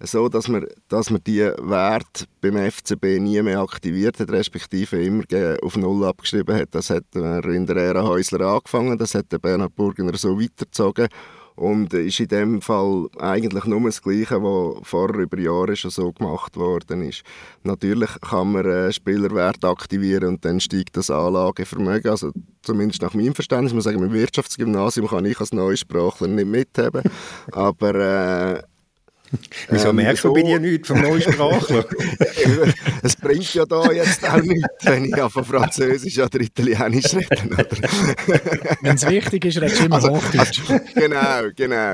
[0.03, 5.23] so, dass man, dass man die Werte beim FCB nie mehr aktiviert hat, respektive immer
[5.61, 6.69] auf Null abgeschrieben hat.
[6.71, 11.07] Das hat er in der Ära Häusler angefangen, das hat der Bernhard Burgener so weitergezogen
[11.55, 16.11] und ist in dem Fall eigentlich nur das Gleiche, was vorher über Jahre schon so
[16.11, 17.23] gemacht worden ist.
[17.63, 22.11] Natürlich kann man äh, Spielerwert aktivieren und dann steigt das Anlagevermögen.
[22.11, 26.47] Also zumindest nach meinem Verständnis, muss ich sagen, im Wirtschaftsgymnasium kann ich als Neusprachler nicht
[26.47, 27.03] mithaben.
[27.51, 28.63] Aber äh,
[29.69, 31.85] Wieso ähm, merkst du bei dir nichts vom Neusprachler?
[33.03, 37.65] es bringt ja da jetzt auch nichts, wenn ich von Französisch oder Italienisch rede.
[38.81, 40.61] wenn es wichtig ist, redest du immer also, Hochdeutsch.
[40.67, 41.93] Also, genau, genau.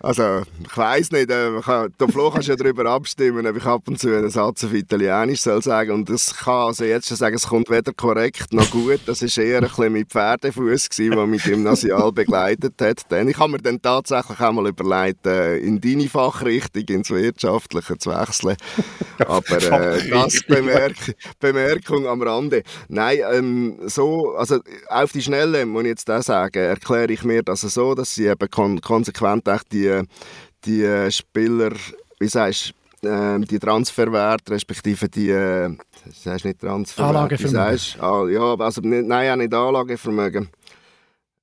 [0.00, 3.82] Also, ich weiss nicht, äh, kann, der Flo kannst ja darüber abstimmen, ob ich ab
[3.86, 7.36] und zu einen Satz auf Italienisch soll sagen und das kann also jetzt schon sagen,
[7.36, 9.00] es kommt weder korrekt noch gut.
[9.06, 13.10] Das war eher ein bisschen mit Pferdefuß, der mich gymnasial begleitet hat.
[13.10, 17.10] Denn ich habe mir dann tatsächlich auch mal überlegt, äh, in deine Fachrichtung richtig ins
[17.10, 18.56] Wirtschaftliche zu wechseln.
[19.26, 20.96] Aber äh, das Bemerk
[21.40, 22.62] Bemerkung am Rande.
[22.88, 27.42] Nein, ähm, so, also auf die Schnelle muss ich jetzt auch sagen, erkläre ich mir
[27.42, 30.02] das so, dass sie eben kon konsequent die,
[30.64, 31.72] die Spieler,
[32.20, 37.78] wie sagst äh, die Transferwerte, respektive die, äh, das heißt nicht Transferwerte, Anlagevermögen.
[37.78, 40.48] Sagst, ah, ja, also nicht, nein, auch nicht Anlagevermögen.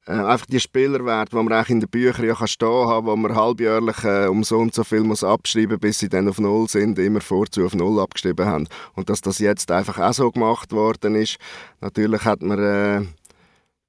[0.05, 3.15] Äh, einfach die Spielerwerte, die man auch in den Büchern ja kann stehen haben, wo
[3.15, 6.67] man halbjährlich äh, um so und so viel muss abschreiben bis sie dann auf Null
[6.67, 8.67] sind, immer vorzu auf Null abgeschrieben haben.
[8.95, 11.37] Und dass das jetzt einfach auch so gemacht worden ist,
[11.79, 13.01] natürlich hat man äh,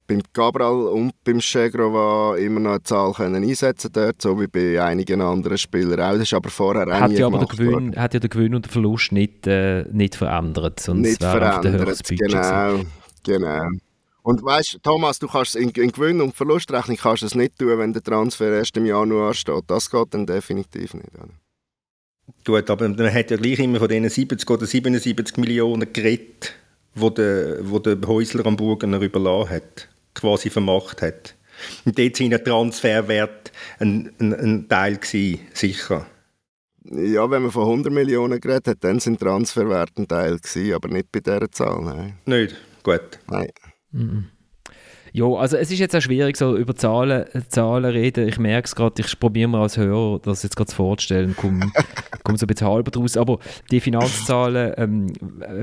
[0.07, 4.81] beim Cabral und beim Schegrova immer noch eine Zahl können einsetzen dort, so wie bei
[4.81, 6.13] einigen anderen Spielern auch.
[6.13, 7.95] Das ist aber vorher hat ja aber der Gewinn, worden.
[7.97, 11.53] hat ja der Gewinn und der Verlust nicht, äh, nicht verändert, sonst Nicht wäre der
[11.53, 12.87] verändert, Budget gewesen.
[13.23, 13.67] genau, genau.
[14.25, 17.93] Und weißt, Thomas, du kannst in, in Gewinn- und Verlustrechnung kannst es nicht tun, wenn
[17.93, 19.65] der Transfer erst im Januar steht.
[19.67, 21.13] Das geht dann definitiv nicht.
[21.13, 21.29] Oder?
[22.43, 26.55] Gut, aber man hat ja gleich immer von diesen 70 oder 77 Millionen geredet,
[26.95, 31.35] wo der, wo der Häusler am Burgener überlassen hat, quasi vermacht hat.
[31.85, 36.07] Und dort sind der Transferwert ein, ein, ein Teil gewesen, sicher.
[36.85, 40.87] Ja, wenn man von 100 Millionen geredet hat, dann sind Transferwerte ein Teil gewesen, aber
[40.87, 41.83] nicht bei dieser Zahl.
[41.83, 42.17] Nein.
[42.25, 42.55] Nicht?
[42.81, 43.19] Gut.
[43.29, 43.51] nein.
[45.15, 48.27] Ja, also es ist jetzt auch schwierig, so über Zahlen, Zahlen reden.
[48.27, 51.71] Ich merke es gerade, ich probiere mir als Hörer das jetzt gerade vorzustellen komme
[52.25, 53.15] komm so ein bisschen halber draus.
[53.15, 53.39] Aber
[53.71, 55.13] die Finanzzahlen, ähm,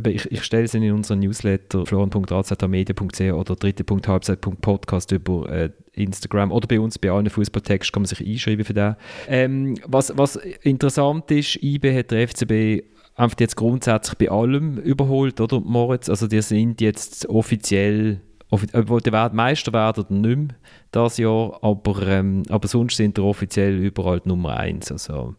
[0.07, 6.81] ich, ich stelle sie in unseren Newsletter florian.razatamedia.ch oder dritte.halbzeit.podcast über äh, Instagram oder bei
[6.81, 8.97] uns bei allen Fußballtexten kann man sich einschreiben für den.
[9.29, 15.41] Ähm, was, was interessant ist, IB hat der FCB einfach jetzt grundsätzlich bei allem überholt,
[15.41, 16.09] oder Moritz?
[16.09, 18.21] Also die sind jetzt offiziell,
[18.51, 20.57] offi obwohl die Meister werden oder nicht mehr
[20.91, 24.91] das Jahr, aber, ähm, aber sonst sind die offiziell überall die Nummer eins.
[24.91, 25.35] Also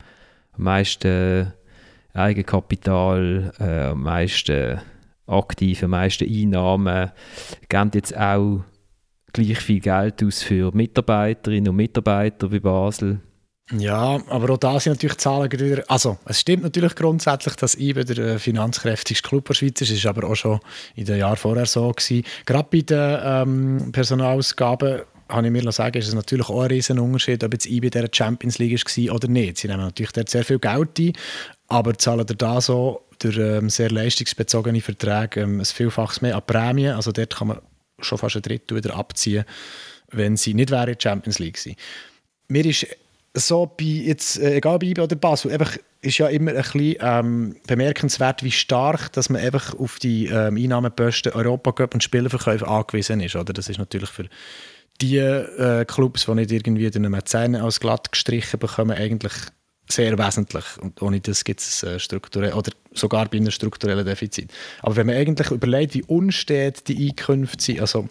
[0.54, 1.54] am meisten
[2.14, 4.80] Eigenkapital, äh, am meisten
[5.26, 7.12] aktive, am meisten Einnahmen,
[7.70, 8.64] geben jetzt auch
[9.32, 13.20] gleich viel Geld aus für Mitarbeiterinnen und Mitarbeiter wie Basel.
[13.72, 15.84] Ja, aber auch da sind natürlich Zahlen wieder.
[15.88, 19.90] Also, es stimmt natürlich grundsätzlich, dass IBE der äh, finanzkräftigste Club der Schweiz ist.
[19.90, 20.60] Das ist aber auch schon
[20.96, 22.24] in den Jahren vorher so gewesen.
[22.46, 27.00] Gerade bei den ähm, Personalausgaben habe ich mir sagen, ist es natürlich auch ein riesen
[27.00, 29.58] Unterschied, ob jetzt IBE der Champions League war oder nicht.
[29.58, 31.14] Sie nehmen natürlich dort sehr viel Geld ein,
[31.70, 36.96] aber zahlen da so durch ähm, sehr leistungsbezogene Verträge ähm, ein Vielfaches mehr an Prämien.
[36.96, 37.62] Also dort kann man
[38.00, 39.46] schon fast ein Drittel wieder abziehen,
[40.12, 41.78] wenn sie nicht wäre in der Champions League gewesen.
[42.50, 42.86] Mir ist
[43.36, 46.96] so bei jetzt, äh, egal bei IBE oder Basel, einfach ist ja immer ein bisschen
[47.00, 53.22] ähm, bemerkenswert, wie stark dass man einfach auf die ähm, Einnahmeposten Europacup und Spielerverkäufe angewiesen
[53.22, 53.36] ist.
[53.36, 53.54] Oder?
[53.54, 54.28] Das ist natürlich für
[55.02, 59.34] die äh, Clubs, die nicht irgendwie den Mäzen als glatt gestrichen bekommen, eigentlich
[59.90, 60.66] sehr wesentlich.
[60.82, 64.52] Und ohne das gibt es äh, strukturell oder sogar bei einem strukturellen Defizit.
[64.82, 68.08] Aber wenn man eigentlich überlegt, wie unstet die Einkünfte sind, also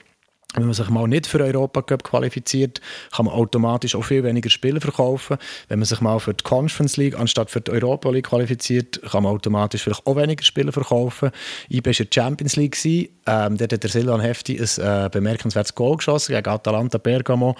[0.54, 2.80] wenn man sich mal nicht für Europacup qualifiziert,
[3.14, 5.38] kann man automatisch auch viel weniger Spieler verkaufen.
[5.68, 9.22] Wenn man sich mal für die Conference League anstatt für die Europa League qualifiziert, kann
[9.22, 11.30] man automatisch vielleicht auch weniger Spieler verkaufen.
[11.70, 12.72] IB war in der Champions League.
[12.72, 13.08] gewesen.
[13.26, 17.56] Ähm, dort hat der Silvan Hefti ein äh, bemerkenswertes Goal geschossen gegen Atalanta Bergamo.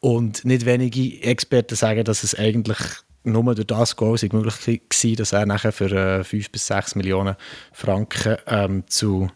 [0.00, 2.78] Und nicht wenige Experten sagen, dass es eigentlich
[3.24, 6.96] nur durch das Goal sei möglich war, dass er nachher für äh, 5 bis 6
[6.96, 7.36] Millionen
[7.72, 9.28] Franken ähm, zu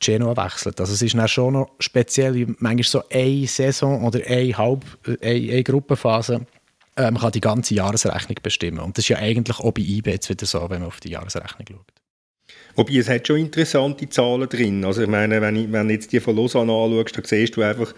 [0.00, 0.80] Genoa wechselt.
[0.80, 5.18] Also es ist dann schon noch speziell, manchmal so eine Saison oder eine, Halb, eine,
[5.22, 6.46] eine Gruppenphase,
[6.96, 8.78] man kann die ganze Jahresrechnung bestimmen.
[8.78, 11.10] Und das ist ja eigentlich auch bei IB jetzt wieder so, wenn man auf die
[11.10, 11.92] Jahresrechnung schaut.
[12.74, 14.84] Wobei, es hat schon interessante Zahlen drin.
[14.84, 17.94] Also ich meine, wenn, ich, wenn jetzt die von Lausanne anschaust, dann siehst du einfach,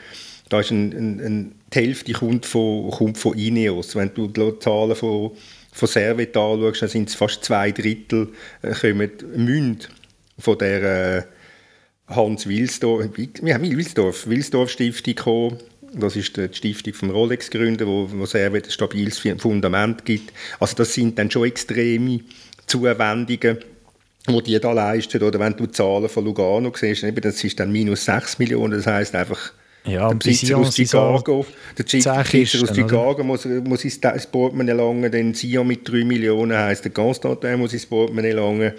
[0.49, 3.95] da ist ein, ein, ein, die Hälfte kommt von, kommt von Ineos.
[3.97, 5.33] Wenn du die Zahlen von,
[5.73, 8.29] von Servet anschaust, dann sind es fast zwei Drittel
[8.63, 9.91] äh, kommen Münd
[10.39, 10.83] von der
[11.19, 11.23] äh,
[12.09, 13.07] Hans Wilsdorf,
[13.43, 15.59] ja, Wilsdorf, Wilsdorf Stiftung gekommen.
[15.93, 20.33] Das ist die Stiftung vom Rolex-Gründer, wo, wo Servet ein stabiles Fundament gibt.
[20.61, 22.21] Also das sind dann schon extreme
[22.67, 23.59] Zuwendungen
[24.29, 25.23] die die da leisten.
[25.23, 28.87] Oder wenn du die Zahlen von Lugano siehst, das ist dann minus 6 Millionen, das
[28.87, 29.53] heisst einfach,
[29.89, 31.47] Ja, der Besitzer aus sind so Chicago,
[31.77, 32.75] der Besitzer aus?
[32.75, 37.73] Chicago muss, muss ins Portemonnaie langen, dann Sion mit 3 Millionen heisst, der Constantin muss
[37.73, 38.73] ins Portemonnaie langen.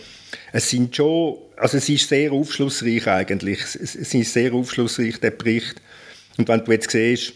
[0.51, 5.31] Es sind schon, also es ist sehr aufschlussreich eigentlich, es es ist sehr aufschlussreich, der
[5.31, 5.81] Bericht.
[6.37, 7.33] Und wenn du jetzt siehst,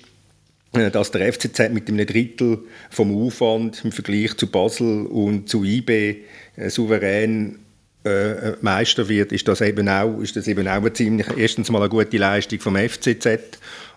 [0.74, 2.60] äh, dass der FCZ mit einem Drittel
[2.90, 6.24] vom Aufwand im Vergleich zu Basel und zu IB
[6.56, 7.60] äh, souverän
[8.04, 11.80] äh, Meister wird, ist das eben auch, ist das eben auch eine ziemlich, erstens mal
[11.80, 13.28] eine gute Leistung vom FCZ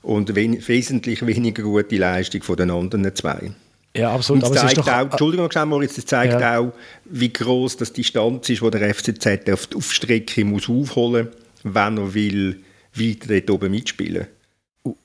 [0.03, 3.51] und wen, wesentlich weniger gute Leistung von den anderen zwei.
[3.97, 4.45] Ja, absolut.
[4.45, 6.59] Und ist zeigt doch, auch, Entschuldigung, Moritz, es zeigt Ja.
[6.59, 6.73] auch,
[7.07, 11.29] wie groß das Distanz ist, die der FCZ auf, auf Strecke muss aufholen
[11.63, 12.61] muss, wenn er will,
[12.95, 14.27] weiter dort oben mitspielen.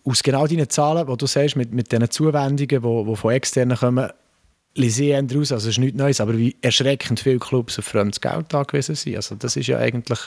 [0.04, 2.66] aus genau deinen Zahlen, die du sagst, mit, mit diesen Zuwendungen, die,
[3.10, 4.10] die von externen kommen,
[4.76, 8.54] lese daraus, also es ist nichts Neues, aber wie erschreckend viele Clubs auf fremdes Geld
[8.54, 9.16] angewiesen sind.
[9.16, 10.20] Also das ist ja eigentlich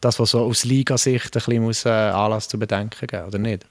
[0.00, 3.66] das, was so aus Ligasicht ein bisschen muss, äh, Anlass zu bedenken geben, oder nicht?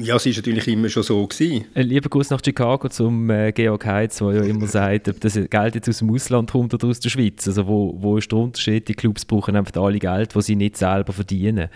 [0.00, 1.26] Ja, es war natürlich immer schon so.
[1.26, 1.64] Gewesen.
[1.74, 5.34] Ein lieber Gruß nach Chicago zum äh, Georg Heitz, der ja immer sagt, ob das
[5.34, 7.48] Geld jetzt aus dem Ausland kommt oder aus der Schweiz.
[7.48, 8.86] Also wo, wo ist der Unterschied?
[8.86, 11.68] Die Clubs brauchen einfach alle Geld, das sie nicht selber verdienen.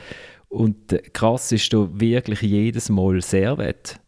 [0.49, 3.99] Und äh, krass ist da wirklich jedes Mal Servet.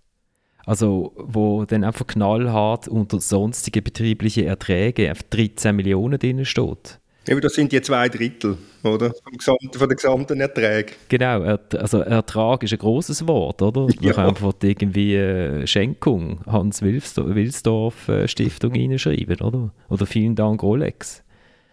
[0.64, 7.00] Also, wo dann einfach knallhart unter sonstige betriebliche Erträge auf 13 Millionen drin steht.
[7.28, 9.12] Eben, das sind die zwei Drittel, oder?
[9.22, 10.92] Vom gesamten, von den gesamten Erträgen.
[11.08, 13.82] Genau, also Ertrag ist ein großes Wort, oder?
[13.86, 14.12] Man ja.
[14.12, 18.26] kann einfach irgendwie äh, Schenkung, Hans Wilsdorf äh,
[18.62, 19.70] reinschreiben, oder?
[19.88, 21.21] Oder vielen Dank Rolex.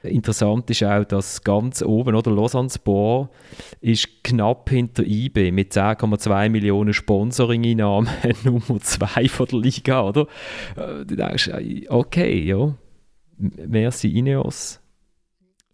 [0.01, 3.29] Interessant ist auch, dass ganz oben, oder Lausanne-Sport
[3.81, 8.09] ist knapp hinter IB mit 10,2 Millionen Sponsoring-Einnahmen
[8.43, 10.27] Nummer 2 von der Liga, oder?
[10.77, 11.49] Äh, du denkst,
[11.89, 12.73] okay, ja,
[13.38, 14.79] merci Ineos.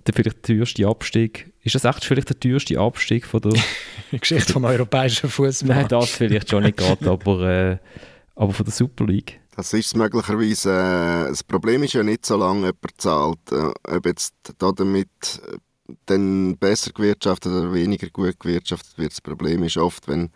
[0.08, 1.52] Der vielleicht teuerste Abstieg.
[1.62, 3.54] Ist das echt vielleicht der teuerste Abstieg von der
[4.20, 5.76] Geschichte vom europäischen Fußball?
[5.76, 7.78] Nein, das vielleicht schon nicht gerade, aber, äh,
[8.36, 9.40] aber von der Super League.
[9.56, 13.52] Das ist möglicherweise, äh, das Problem ist ja nicht, so lange jemand zahlt.
[13.52, 15.08] Äh, ob jetzt damit
[15.48, 15.58] äh,
[16.06, 19.12] dann besser gewirtschaftet oder weniger gut gewirtschaftet wird.
[19.14, 20.32] Das Problem ist oft, wenn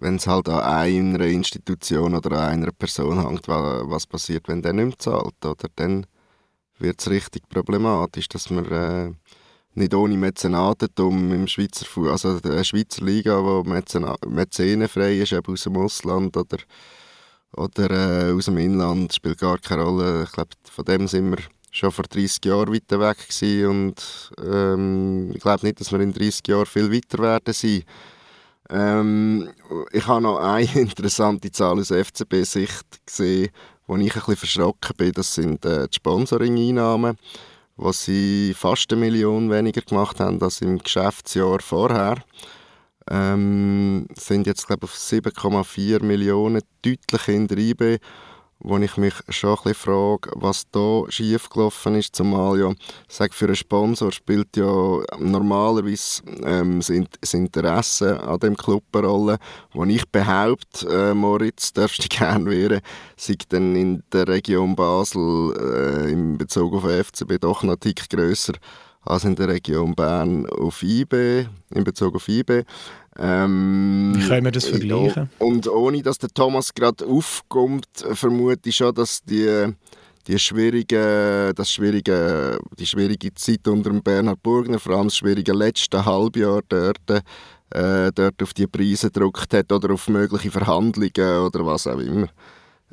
[0.00, 4.86] es halt an einer Institution oder an einer Person hängt, was passiert, wenn der nicht
[4.86, 5.68] mehr zahlt, oder?
[5.76, 6.06] Dann
[6.78, 9.12] wird es richtig problematisch, dass man äh,
[9.74, 15.62] nicht ohne Mäzenatentum im Schweizer Fußball, also der Schweizer Liga, wo Mäzenenfrei ist, eben aus
[15.62, 16.58] dem Ausland oder
[17.56, 20.24] oder äh, aus dem Inland, spielt gar keine Rolle.
[20.24, 21.38] Ich glaube, von dem sind wir
[21.70, 26.12] schon vor 30 Jahren weiter weg gewesen und ähm, ich glaube nicht, dass wir in
[26.12, 27.84] 30 Jahren viel weiter werden sein.
[28.68, 29.50] Ähm,
[29.92, 33.50] ich habe noch eine interessante Zahl aus FCB-Sicht gesehen,
[33.86, 35.12] wo ich ein bisschen verschrocken bin.
[35.12, 37.16] Das sind äh, die Sponsoring-Einnahmen,
[37.76, 42.22] wo sie fast eine Million weniger gemacht haben als im Geschäftsjahr vorher
[43.08, 47.98] ähm, sind jetzt glaube auf 7,4 Millionen deutlich in der IB,
[48.62, 52.72] wo ich mich schon ein bisschen frage, was da schiefgelaufen ist, zumal ja,
[53.08, 59.38] sag für einen Sponsor spielt ja normalerweise ähm, das Interesse an dem Club eine Rolle,
[59.72, 62.80] wo ich behaupte, äh, Moritz, darfst du gerne wehren,
[63.16, 67.80] sei dann in der Region Basel äh, in Bezug auf den FCB doch noch ein
[67.80, 68.54] Tick grösser
[69.02, 72.64] als in der Region Bern auf IB, in Bezug auf IB.
[73.18, 75.30] Ähm, Wie können wir das vergleichen?
[75.38, 79.74] Und ohne, dass der Thomas gerade aufkommt, vermute ich schon, dass die,
[80.26, 85.52] die, schwierige, das schwierige, die schwierige Zeit unter dem Bernhard Burgner, vor allem das schwierige
[85.52, 87.10] letzte Halbjahr dort,
[87.70, 92.28] äh, dort auf die Preise gedruckt hat oder auf mögliche Verhandlungen oder was auch immer.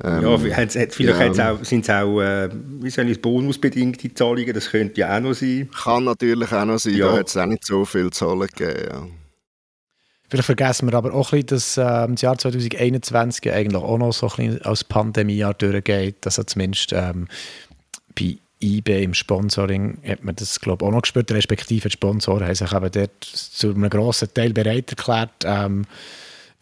[0.02, 0.74] Ähm, ja, vielleicht
[1.38, 1.56] ja.
[1.64, 5.68] sind es auch, äh, wie soll ich bonusbedingte Zahlungen, das könnte ja auch noch sein.
[5.82, 7.10] Kann natürlich auch noch sein, ja.
[7.10, 8.88] da hat es auch nicht so viel Zahlen gegeben.
[8.90, 9.06] Ja.
[10.30, 14.12] Vielleicht vergessen wir aber auch ein bisschen, dass äh, das Jahr 2021 eigentlich auch noch
[14.12, 16.18] so ein bisschen als Pandemiejahr durchgeht.
[16.26, 17.26] Also zumindest ähm,
[18.14, 22.44] bei eBay im Sponsoring hat man das glaube ich auch noch gespürt, respektive die Sponsoren
[22.44, 25.86] haben sich eben dort zu einem grossen Teil bereit erklärt, ähm,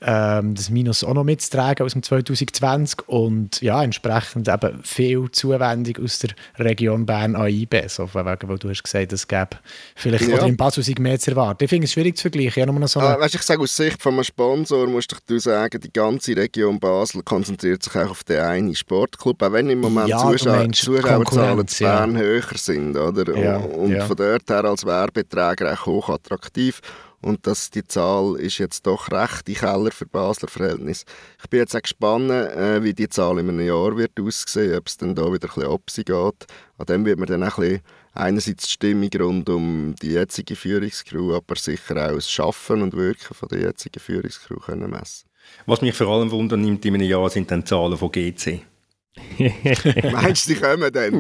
[0.03, 6.05] ähm, das Minus auch noch mitzutragen aus dem 2020 und ja, entsprechend eben viel Zuwendung
[6.05, 9.57] aus der Region Bern an IB, so von wegen, weil du hast gesagt, es gäbe
[9.95, 10.37] vielleicht ja.
[10.37, 11.65] oder in Basel mehr zu erwarten.
[11.65, 12.79] Ich finde es schwierig zu vergleichen.
[12.79, 15.93] Noch so ah, weißt, ich sage aus Sicht von einem Sponsor, musst du sagen, die
[15.93, 20.19] ganze Region Basel konzentriert sich auch auf den einen Sportclub, auch wenn im Moment ja,
[20.19, 22.21] Zuschauer, Zuschauerzahlen zu Bern ja.
[22.21, 22.97] höher sind.
[22.99, 23.35] Oder?
[23.35, 26.83] Ja, und von dort her als Werbeträger auch hochattraktiv
[27.27, 31.05] und das, die Zahl ist jetzt doch recht im Keller für Basler Verhältnis.
[31.43, 34.87] Ich bin jetzt auch gespannt, äh, wie die Zahl in einem Jahr wird aussehen, ob
[34.87, 36.47] es dann da wieder ein bisschen absi geht.
[36.79, 37.83] An dem wird man dann auch ein bisschen
[38.15, 43.35] einerseits die Stimmung rund um die jetzige Führungskrew, aber sicher auch das Schaffen und Wirken
[43.35, 45.29] von der jetzigen Führungskrew können messen.
[45.67, 48.63] Was mich vor allem wundert nimmt in einem Jahr sind dann Zahlen von GC.
[50.13, 51.15] Meinst du, sie kommen dann?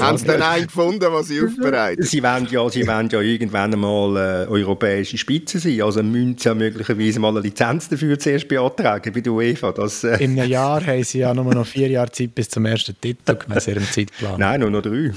[0.00, 2.04] Haben sie dann einen gefunden, was sie aufbereiten?
[2.04, 5.82] Sie wollen ja, sie wollen ja irgendwann einmal äh, europäische Spitze sein.
[5.82, 9.72] Also müssen sie ja möglicherweise mal eine Lizenz dafür zuerst beantragen bei der UEFA.
[9.72, 12.64] Das, äh In einem Jahr haben sie ja nur noch vier Jahre Zeit bis zum
[12.66, 14.38] ersten Titel, gemäß ihrem Zeitplan.
[14.38, 15.12] Nein, nur noch drei.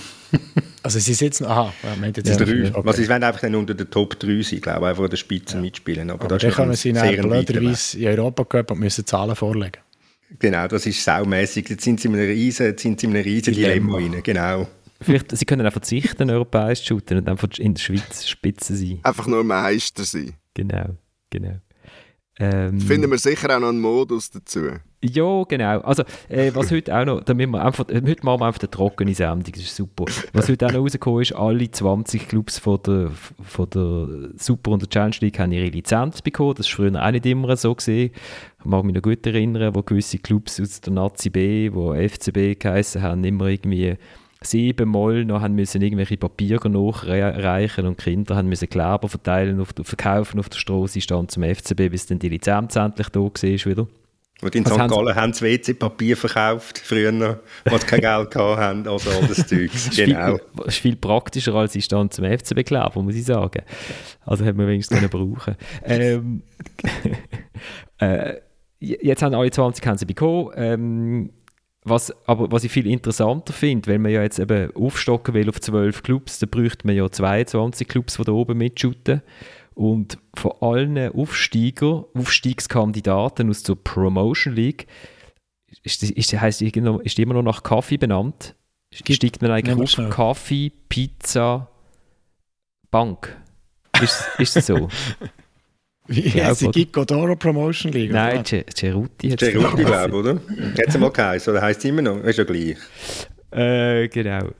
[0.83, 2.69] also sie sitzen, aha, meint jetzt drei.
[2.69, 2.71] Okay.
[2.73, 5.17] Also sie wollen einfach dann unter den Top 3 sein, glaube ich, einfach an der
[5.17, 5.61] Spitze ja.
[5.61, 6.09] mitspielen.
[6.09, 9.84] Aber, Aber dann können sie blöderweise in Europa gehen und müssen Zahlen vorlegen.
[10.39, 11.69] Genau, das ist saumässig.
[11.69, 14.23] Jetzt sind sie in einem riesen, sind sie in einem riesen Dilemma, Dilemma rein.
[14.23, 14.67] Genau.
[15.01, 18.99] Vielleicht, sie können auch verzichten, europäisch zu shooten und einfach in der Schweiz Spitze sein.
[19.03, 20.33] Einfach nur Meister sein.
[20.53, 20.97] Genau,
[21.29, 21.59] genau.
[22.39, 24.71] Ähm, Finden wir sicher auch noch einen Modus dazu.
[25.11, 25.79] Ja, genau.
[25.81, 28.71] Also, äh, was heute auch noch, damit wir einfach, äh, heute machen wir einfach eine
[28.71, 30.05] trockene Sendung, das ist super.
[30.33, 33.11] Was heute auch noch rausgekommen ist, alle 20 Clubs von der,
[33.43, 36.55] von der Super- und der Challenge League haben ihre Lizenz bekommen.
[36.57, 38.11] Das war früher auch nicht immer so gesehen.
[38.59, 42.59] Ich mag mich noch gut erinnern, wo gewisse Clubs aus der Nazi B, wo FCB
[42.59, 43.97] geheißen haben, immer irgendwie
[44.41, 49.73] siebenmal noch haben müssen irgendwelche Papiere nachreichen und die Kinder haben müssen Kleber verteilen, auf,
[49.83, 53.87] verkaufen auf der Straße, stand zum FCB, bis dann die Lizenz endlich da war.
[54.41, 54.75] Und in St.
[54.75, 59.71] Gallen haben sie WC-Papier verkauft, früher, als sie kein Geld hatten, also all das Zeug.
[59.95, 60.37] genau.
[60.57, 63.63] Das ist viel praktischer als ich stand zum FCB Kleber, muss ich sagen.
[64.25, 65.55] Also hätte man wenigstens können brauchen.
[65.85, 66.41] Ähm,
[67.99, 68.35] äh,
[68.79, 70.51] jetzt haben alle 20 haben sie bekommen.
[70.55, 71.29] Ähm,
[71.83, 75.61] was, aber was ich viel interessanter finde, wenn man ja jetzt eben aufstocken will auf
[75.61, 79.21] 12 Clubs, dann bräuchte man ja 22 Clubs, die da oben mitschuten.
[79.75, 84.87] Und von allen Aufsteiger, Aufstiegskandidaten aus der Promotion League,
[85.83, 88.55] ist, ist, heisst, ist die immer noch nach Kaffee benannt?
[88.93, 91.69] Steigt man eigentlich auf Kaffee, Pizza,
[92.89, 93.37] Bank?
[94.01, 94.87] Ist, ist das so?
[96.07, 98.11] Wie heißt die Gigodoro Promotion League?
[98.11, 100.35] Nein, Ceruti hat Ceruti, glaube ich, oder?
[100.35, 102.23] Hat sie mal geheißen, oder heisst sie immer noch?
[102.23, 102.77] Ist ja gleich.
[103.51, 104.51] Äh, genau.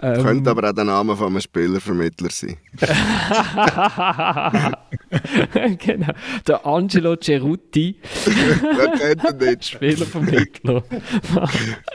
[0.00, 2.56] Ähm, Könnte aber auch der Name von einem Spielervermittler sein.
[5.78, 6.12] genau.
[6.46, 7.96] Der Angelo Ceruti.
[8.24, 9.64] Wer kennt ihn nicht?
[9.66, 10.82] Spielervermittler.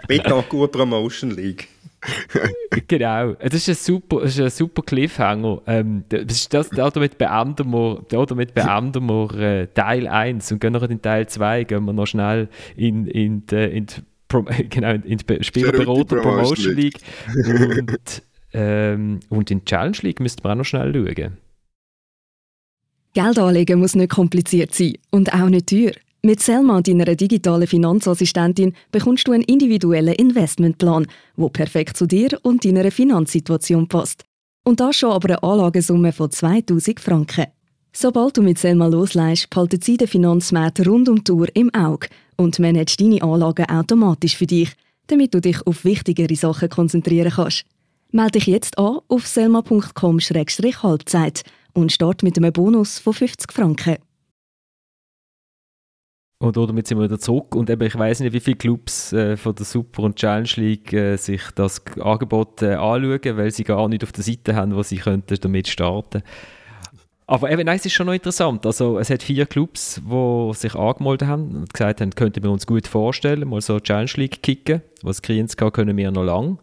[0.08, 1.68] Betancourt Promotion League.
[2.88, 5.64] genau, das ist ein super, das ist ein super Cliffhanger.
[5.66, 10.84] Ähm, das, das, damit beenden wir, damit beenden wir äh, Teil 1 und gehen noch
[10.84, 13.96] in Teil 2, gehen wir noch schnell in, in, die, in die,
[14.28, 17.00] Pro, genau, in die Spielerberater Promotion League
[17.36, 18.24] und,
[18.54, 21.38] ähm, und in die Challenge League müssten wir auch noch schnell schauen.
[23.14, 25.94] Geld anlegen muss nicht kompliziert sein und auch nicht teuer.
[26.24, 31.08] Mit Selma, deiner digitalen Finanzassistentin, bekommst du einen individuellen Investmentplan,
[31.38, 34.24] der perfekt zu dir und deiner Finanzsituation passt.
[34.64, 37.46] Und das schon aber eine Anlagesumme von 2000 Franken.
[37.94, 42.08] Sobald du mit Selma loslässt, behalten sie den Finanzmarkt rund um die Uhr im Auge
[42.38, 44.72] und managt deine Anlagen automatisch für dich,
[45.08, 47.66] damit du dich auf wichtigere Sachen konzentrieren kannst.
[48.12, 53.98] Melde dich jetzt an auf selma.com-halbzeit und start mit einem Bonus von 50 Franken.
[56.40, 57.56] Und damit sind wir wieder zurück.
[57.56, 60.94] Und eben, ich weiß nicht, wie viele Clubs äh, von der Super- und Challenge League
[60.94, 64.84] äh, sich das Angebot äh, anschauen, weil sie gar nicht auf der Seite haben, wo
[64.84, 66.22] sie könnten damit starten
[67.28, 68.66] aber eben, nein, es ist schon noch interessant.
[68.66, 72.66] Also, es hat vier Clubs, die sich angemeldet haben und gesagt haben, könnten wir uns
[72.66, 74.82] gut vorstellen, mal so Challenge League kicken.
[75.04, 76.60] Was kriegen sie können wir noch lang.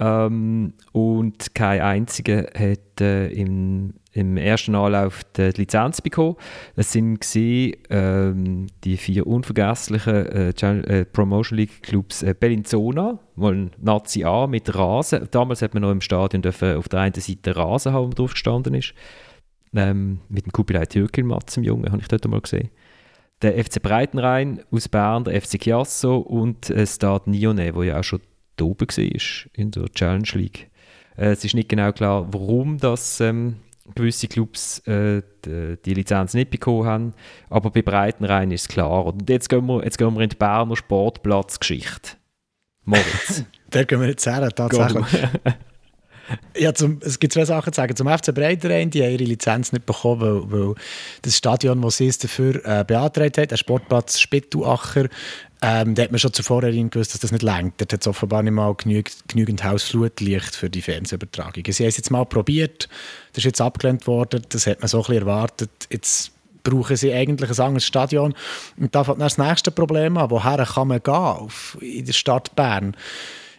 [0.00, 6.36] Ähm, und kein einziger hat äh, im im ersten Anlauf die Lizenz bekommen.
[6.76, 13.70] Es sind gewesen, ähm, die vier unvergesslichen äh, äh, Promotion League Clubs äh, Bellinzona, mal
[13.78, 15.28] Nazi A mit Rasen.
[15.32, 18.32] Damals hat man noch im Stadion dürfen auf der einen Seite Rasen haben, wo drauf
[18.32, 18.94] gestanden ist.
[19.74, 22.70] Ähm, mit dem Kubilai Türkilmatz, im Jungen, habe ich dort mal gesehen.
[23.42, 28.04] Der FC Breitenrhein aus Bern, der FC Chiasso und äh, Stade Nione, wo ja auch
[28.04, 28.20] schon
[28.56, 30.70] da oben war in der Challenge League.
[31.16, 33.56] Äh, es ist nicht genau klar, warum das ähm,
[33.94, 37.14] gewisse Clubs äh, die, die, Lizenz nicht bekommen haben.
[37.50, 39.06] Aber bei Breitenrhein ist es klar.
[39.06, 42.12] Und jetzt gehen wir, jetzt gehen wir in die Berner Sportplatzgeschichte.
[42.84, 43.44] Moritz.
[43.70, 45.28] da gehen wir jetzt her, tatsächlich.
[46.56, 47.96] Ja, zum, es gibt zwei Sachen zu sagen.
[47.96, 50.74] Zum FC Breitenrhein, die haben ihre Lizenz nicht bekommen, weil, weil
[51.22, 55.08] das Stadion, das sie es dafür äh, beantragt hat, der Sportplatz Spittuacher,
[55.62, 57.80] ähm, da hat man schon zuvor gewusst, dass das nicht längt.
[57.80, 61.64] Dort hat es offenbar nicht mal genüg, genügend Hausflutlicht für die Fernsehübertragung.
[61.66, 62.88] Sie haben es jetzt mal probiert,
[63.32, 65.70] das ist jetzt abgelehnt worden, das hat man so ein bisschen erwartet.
[65.90, 66.32] Jetzt
[66.64, 68.34] brauchen sie eigentlich ein anderes Stadion.
[68.76, 70.30] Und da fängt das nächste Problem an.
[70.30, 72.96] Woher kann man gehen auf, in der Stadt Bern?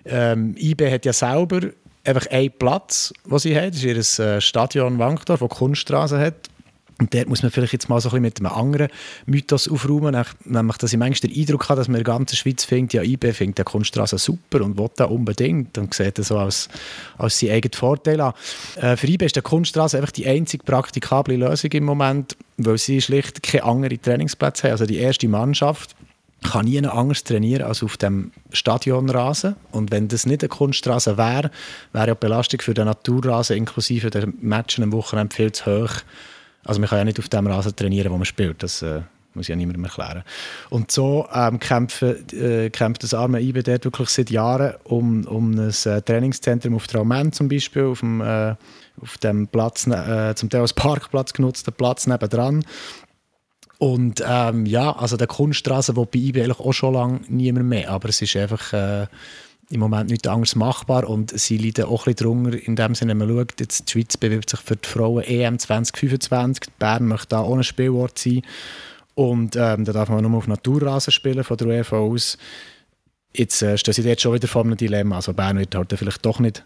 [0.05, 1.61] Ähm, IB hat ja selber
[2.05, 3.71] einfach einen Platz, den sie haben.
[3.71, 6.49] Das ist ihr äh, Stadion Wankdorf, das Kunststraße hat.
[6.97, 8.87] Und dort muss man vielleicht jetzt mal so ein bisschen mit einem anderen
[9.25, 12.63] Mythos aufräumen, nämlich, dass ich manchmal den Eindruck habe, dass man in der ganzen Schweiz
[12.63, 16.37] findet, ja, IB findet der Kunststraße super und will da unbedingt und sieht das so
[16.37, 16.69] als,
[17.17, 18.33] als seinen eigenen Vorteil an.
[18.77, 23.01] Äh, für IB ist der Kunststraße einfach die einzige praktikable Lösung im Moment, weil sie
[23.01, 24.71] schlicht keine anderen Trainingsplätze haben.
[24.71, 25.97] Also die erste Mannschaft
[26.45, 29.55] kann nie anders trainieren als auf dem Stadionrasen.
[29.71, 31.51] Und wenn das nicht eine Kunststraße wäre,
[31.93, 36.01] wäre ja die Belastung für den Naturrasen inklusive der Matchen am Wochenende viel zu hoch
[36.65, 38.61] also man kann ja nicht auf dem Rasen trainieren, wo man spielt.
[38.63, 39.01] Das äh,
[39.35, 40.23] muss ja niemandem erklären.
[40.69, 45.51] Und so ähm, kämpfen, äh, kämpft das arme IB dort wirklich seit Jahren um, um
[45.51, 48.55] ein äh, Trainingszentrum auf Traumen zum Beispiel, auf dem, äh,
[48.99, 52.65] auf dem Platz, äh, zum Teil als Parkplatz genutzten Platz nebendran.
[53.78, 57.89] Und ähm, ja, also der Kunststraße, wo bei IB eigentlich auch schon lange niemand mehr,
[57.89, 59.07] aber es ist einfach äh,
[59.69, 63.15] im Moment nichts anderes machbar und sie leiden auch ein bisschen drunter, in dem Sinne,
[63.15, 67.43] man schaut, jetzt die Schweiz bewirbt sich für die Frauen EM 2025, Bern möchte da
[67.43, 68.43] ohne Spielort sein
[69.15, 72.38] und ähm, da darf man nur auf Naturrasen spielen von der UEFA aus.
[73.34, 76.26] Jetzt äh, stehen sie jetzt schon wieder vor einem Dilemma, also Bern wird halt vielleicht
[76.26, 76.63] doch nicht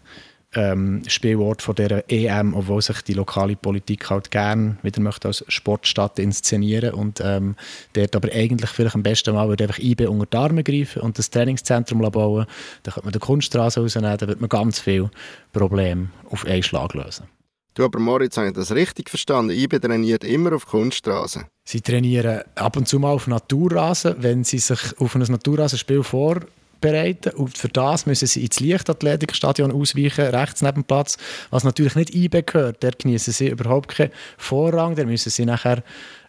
[0.54, 5.44] ähm, Spielort von der EM, obwohl sich die lokale Politik halt gerne wieder möchte als
[5.48, 7.56] Sportstadt inszenieren und ähm,
[7.92, 11.18] dort aber eigentlich vielleicht am besten mal würde einfach IB unter die Arme greifen und
[11.18, 12.46] das Trainingszentrum bauen,
[12.82, 15.10] dann könnte man die Kunststraße rausnehmen, dann wird man ganz viele
[15.52, 17.26] Probleme auf einen Schlag lösen.
[17.74, 19.52] Du, aber Moritz, habe ich das richtig verstanden?
[19.52, 21.46] IB trainiert immer auf Kunststraße.
[21.64, 26.40] Sie trainieren ab und zu mal auf Naturrasen, wenn sie sich auf ein Naturrasenspiel vor
[26.80, 27.30] bereiten.
[27.30, 31.16] Und für das müssen sie ins Leichtathletikstadion ausweichen, rechts neben dem Platz,
[31.50, 32.82] was natürlich nicht IB gehört.
[32.82, 34.94] Dort genießen sie überhaupt keinen Vorrang.
[34.94, 35.82] Da müssen sie nachher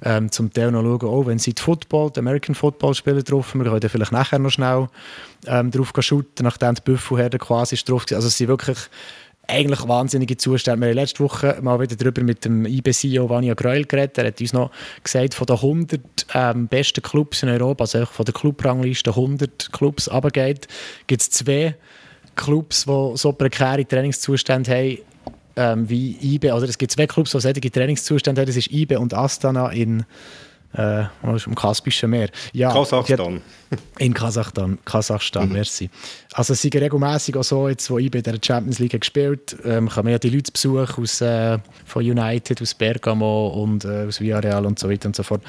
[0.04, 3.54] ähm, zum Teil noch schauen, oh, wenn sie die Football, die American Football spielen drauf,
[3.54, 4.90] wir können vielleicht nachher noch schnell
[5.48, 8.16] ähm, drauf shooten, nachdem die Büffelherde quasi drauf war.
[8.18, 8.78] Also sind wirklich
[9.52, 10.82] eigentlich wahnsinnige Zustände.
[10.82, 14.18] Wir haben letzte Woche mal wieder darüber mit dem IB-CEO Vania Greuel geredet.
[14.18, 14.72] Er hat uns noch
[15.04, 16.02] gesagt, von den 100
[16.34, 20.68] ähm, besten Clubs in Europa, also von der Clubrangliste 100 Clubs runtergeht,
[21.08, 21.76] gibt es zwei
[22.36, 24.98] Clubs, die so prekäre Trainingszustände haben
[25.58, 26.52] ähm, wie IB.
[26.52, 28.48] Oder es gibt zwei Clubs, die solche Trainingszustände haben.
[28.48, 30.06] Das ist IB und Astana in
[30.78, 32.30] äh, im Kaspischen Meer.
[32.54, 33.42] Ja, Kasachstan.
[34.00, 35.54] In Kasachstan, Kasachstan, mhm.
[35.54, 35.90] merci.
[36.34, 39.90] Also es sind regelmäßig auch so, jetzt, wo ich bei der Champions League gespielt ähm,
[39.90, 44.20] kann man ja die Leute besuchen aus, äh, von United, aus Bergamo und äh, aus
[44.20, 45.42] Villarreal und so weiter und so fort.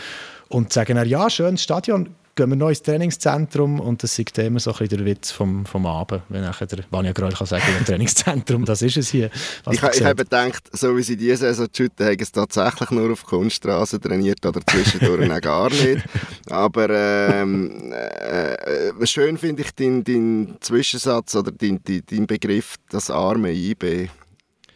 [0.48, 4.58] Und sagen dann, ja, schönes Stadion, gehen wir noch ins Trainingszentrum und das ist immer
[4.58, 7.62] so ein bisschen der Witz vom, vom Abend, wenn nachher der Vanja Greuel kann sagen,
[7.78, 9.30] im Trainingszentrum, das ist es hier.
[9.70, 13.24] Ich, ich habe gedacht, so wie sie diese Saison shooten, haben sie tatsächlich nur auf
[13.24, 16.04] Kunststraße trainiert oder zwischendurch auch gar nicht.
[16.48, 23.52] Aber ähm, äh, schön finde ich deinen dein Zwischensatz oder deinen dein Begriff, das arme
[23.52, 24.08] IB.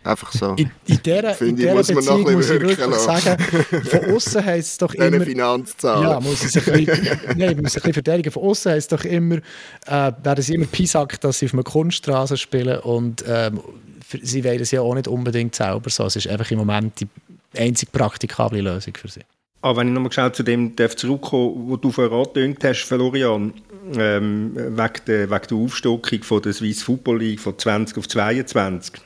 [0.06, 0.54] Einfach so.
[0.54, 3.42] In, in dieser, in dieser muss Beziehung muss ich wirklich sagen,
[3.84, 5.20] von außen heisst es doch immer...
[5.20, 6.08] Finanzzahlen.
[6.08, 8.30] Ja, muss ich ein bisschen, nein, muss ein bisschen verteidigen.
[8.30, 9.36] Von außen heisst es doch immer,
[9.86, 13.60] äh, werden sie immer pisackt, dass sie auf einer Kunststraße spielen und ähm,
[14.22, 16.04] sie wollen es ja auch nicht unbedingt selber so.
[16.04, 17.08] Es ist einfach im Moment die
[17.58, 19.22] einzig praktikable Lösung für sie.
[19.62, 23.52] Aber wenn ich nochmal schnell zu dem zurückkommen was du vorher angetönt hast, Florian,
[23.96, 29.00] ähm, wegen, der, wegen der Aufstockung von der Swiss Football League von 20 auf 22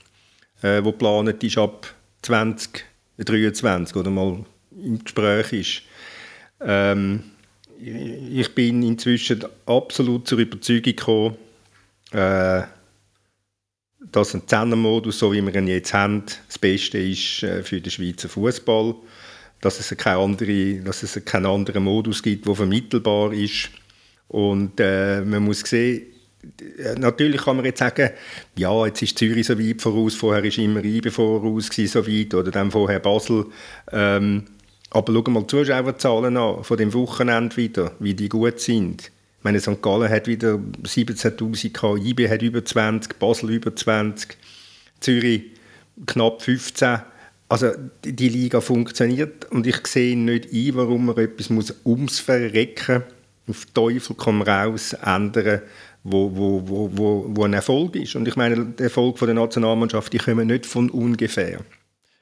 [0.62, 1.92] äh, wo geplant ist ab
[2.22, 5.82] 2023 oder mal im Gespräch ist.
[6.60, 7.24] Ähm,
[7.78, 11.36] ich bin inzwischen absolut zur Überzeugung gekommen,
[12.12, 12.62] äh,
[14.12, 17.90] dass ein Zehnermodus, so wie wir ihn jetzt haben, das Beste ist äh, für den
[17.90, 18.94] Schweizer Fußball.
[19.60, 20.82] Dass es, keine andere,
[21.26, 23.68] keinen anderen Modus gibt, der vermittelbar ist.
[24.28, 26.06] Und äh, man muss sehen,
[26.96, 28.10] Natürlich kann man jetzt sagen,
[28.56, 32.50] ja, jetzt ist Zürich so weit voraus, vorher war immer IBE voraus so weit, oder
[32.50, 33.46] dann vorher Basel.
[33.92, 34.44] Ähm,
[34.90, 39.02] aber schau mal die Zuschauerzahlen an von dem Wochenende wieder, wie die gut sind.
[39.02, 39.80] Ich meine, St.
[39.80, 44.36] Gallen hat wieder 17'000 gehabt, IBE hat über 20, Basel über 20,
[45.00, 45.42] Zürich
[46.06, 47.00] knapp 15.
[47.48, 47.72] Also
[48.04, 53.02] die Liga funktioniert und ich sehe nicht ein, warum man etwas muss ums Verrecken
[53.48, 55.68] auf Teufel komm raus ändern muss
[56.02, 58.16] wo, wo, wo, wo, wo ein Erfolg ist.
[58.16, 61.60] Und ich meine, der Erfolg von der Nationalmannschaft, die kommen nicht von ungefähr.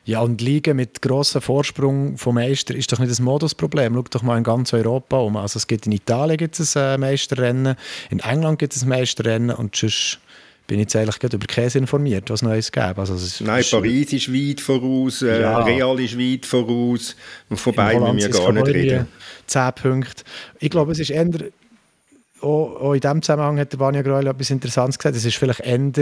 [0.05, 3.93] Ja, und Ligen mit grossem Vorsprung vom Meister ist doch nicht das Modusproblem.
[3.95, 5.37] Schau doch mal in ganz Europa um.
[5.37, 7.76] Also es gibt in Italien gibt es ein Meisterrennen,
[8.09, 10.18] in England gibt es ein Meisterrennen und sonst
[10.66, 12.97] bin ich jetzt eigentlich gerade über Käse informiert, was Neues gäbe.
[12.97, 15.59] Also Nein, Paris ist weit voraus, äh, ja.
[15.59, 17.14] Real ist weit voraus
[17.51, 19.09] und vorbei müssen wir gar nicht reden.
[19.47, 20.24] 10 Punkte.
[20.59, 21.29] Ich glaube, es ist eher
[22.43, 25.16] auch, auch in diesem Zusammenhang hat der Vanja Greuel etwas Interessantes gesagt.
[25.16, 25.93] Es ist vielleicht eher ein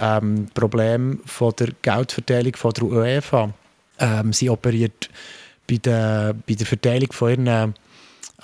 [0.00, 3.50] ähm, Problem von der Geldverteilung von der UEFA.
[3.98, 5.10] Ähm, sie operiert
[5.68, 7.74] bei der, bei der Verteilung von ihren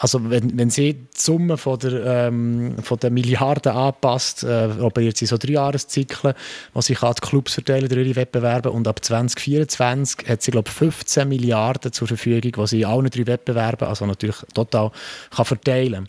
[0.01, 5.19] also wenn, wenn sie die Summe von der, ähm, von der Milliarden anpasst, äh, operiert
[5.19, 6.33] sie so drei Jahreszyklen,
[6.73, 10.71] wo sie kann die Clubs verteilen durch ihre Wettbewerbe und ab 2024 hat sie glaube
[10.71, 14.91] 15 Milliarden zur Verfügung, die sie in allen drei Wettbewerben, also natürlich total,
[15.37, 16.09] kann verteilen kann.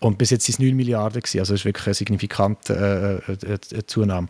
[0.00, 3.32] Und bis jetzt sind es 9 Milliarden gewesen, also das ist wirklich eine signifikante äh,
[3.32, 4.28] äh, äh, Zunahme.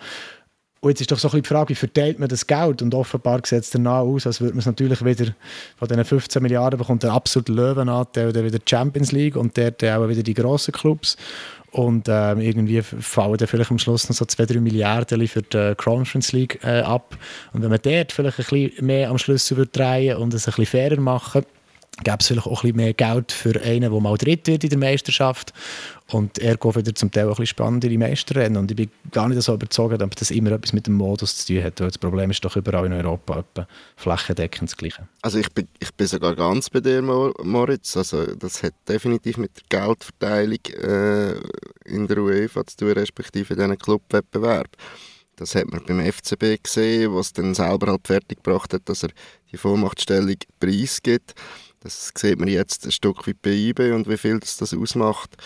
[0.81, 2.83] Und jetzt ist doch so ein die Frage, wie verteilt man das Geld?
[2.83, 5.35] Und offenbar sieht es danach aus, als würde man es natürlich wieder
[5.77, 9.73] von diesen 15 Milliarden bekommt der absolute Löwenanteil dann wieder die Champions League und der
[9.73, 11.17] dann auch wieder die grossen Clubs.
[11.73, 16.33] Und äh, irgendwie fallen dann vielleicht am Schluss noch so 2-3 Milliarden für die Conference
[16.33, 17.17] League äh, ab.
[17.53, 20.67] Und wenn man dort vielleicht ein bisschen mehr am Schlüssel würde und es ein bisschen
[20.67, 21.45] fairer machen
[22.05, 24.71] gäbe es vielleicht auch ein bisschen mehr Geld für einen, der mal dritt wird in
[24.71, 25.53] der Meisterschaft
[26.11, 29.29] und er geht wieder zum Teil auch ein bisschen spannendere Meisterrennen und ich bin gar
[29.29, 31.99] nicht so überzeugt, ob das immer etwas mit dem Modus zu tun hat, weil das
[31.99, 33.45] Problem ist doch überall in Europa
[33.97, 35.09] flächendeckend das Gleiche.
[35.23, 39.51] Also ich bin, ich bin sogar ganz bei dir, Moritz, also das hat definitiv mit
[39.57, 41.33] der Geldverteilung äh,
[41.85, 44.69] in der UEFA zu tun, respektive in diesen Clubwettbewerb.
[45.39, 49.11] Das hat man beim FCB gesehen, was dann selber halt fertiggebracht hat, dass er
[49.53, 51.35] die Vormachtstellung preisgibt.
[51.81, 55.37] Das sieht man jetzt ein Stück wie bei IB und wie viel das, das ausmacht.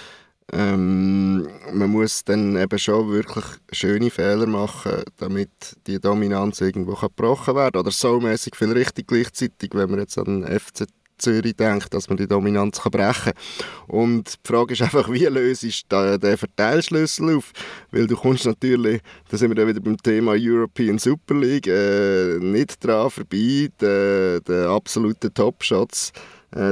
[0.53, 5.51] Ähm, man muss dann eben schon wirklich schöne Fehler machen, damit
[5.87, 10.43] die Dominanz irgendwo gebrochen werden Oder so mäßig viel richtig gleichzeitig, wenn man jetzt an
[10.43, 10.87] den FC
[11.23, 13.87] Zürich denkt, dass man die Dominanz kann brechen kann.
[13.89, 17.53] Und die Frage ist einfach, wie löst du den Verteilschlüssel auf?
[17.91, 19.01] Weil du kommst natürlich,
[19.31, 24.45] da sind wir dann wieder beim Thema European Super League, äh, nicht dran vorbei, den,
[24.45, 26.13] den absoluten Top-Shots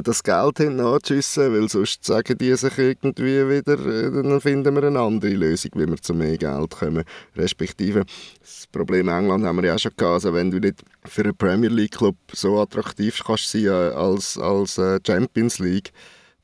[0.02, 5.00] das Geld hinten weil sonst sagen die sich irgendwie wieder, äh, dann finden wir eine
[5.00, 7.04] andere Lösung, wie wir zu mehr Geld kommen.
[7.36, 8.04] Respektive,
[8.40, 11.36] das Problem England haben wir ja auch schon gehabt, also wenn du nicht für einen
[11.36, 15.92] Premier League Club so attraktiv kannst sein äh, als, als Champions League,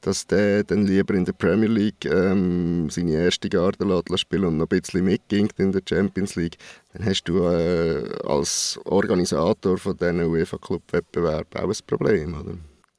[0.00, 4.70] dass der dann lieber in der Premier League ähm, seine erste Garde spielen und noch
[4.70, 6.56] ein bisschen mitgingt in der Champions League,
[6.92, 12.56] dann hast du äh, als Organisator von diesen UEFA-Club-Wettbewerben auch ein Problem, oder?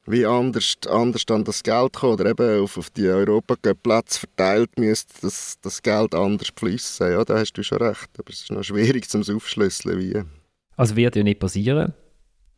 [0.08, 5.14] Wie anders, anders dann das Geld kommt oder eben auf, auf die Europacup-Plätze verteilt müsste
[5.22, 7.12] das, das Geld anders fließen.
[7.12, 8.10] Ja, da hast du schon recht.
[8.18, 10.24] Aber es ist noch schwierig zum Aufschlüsseln, wie.
[10.78, 11.94] Also wird ja nicht passieren.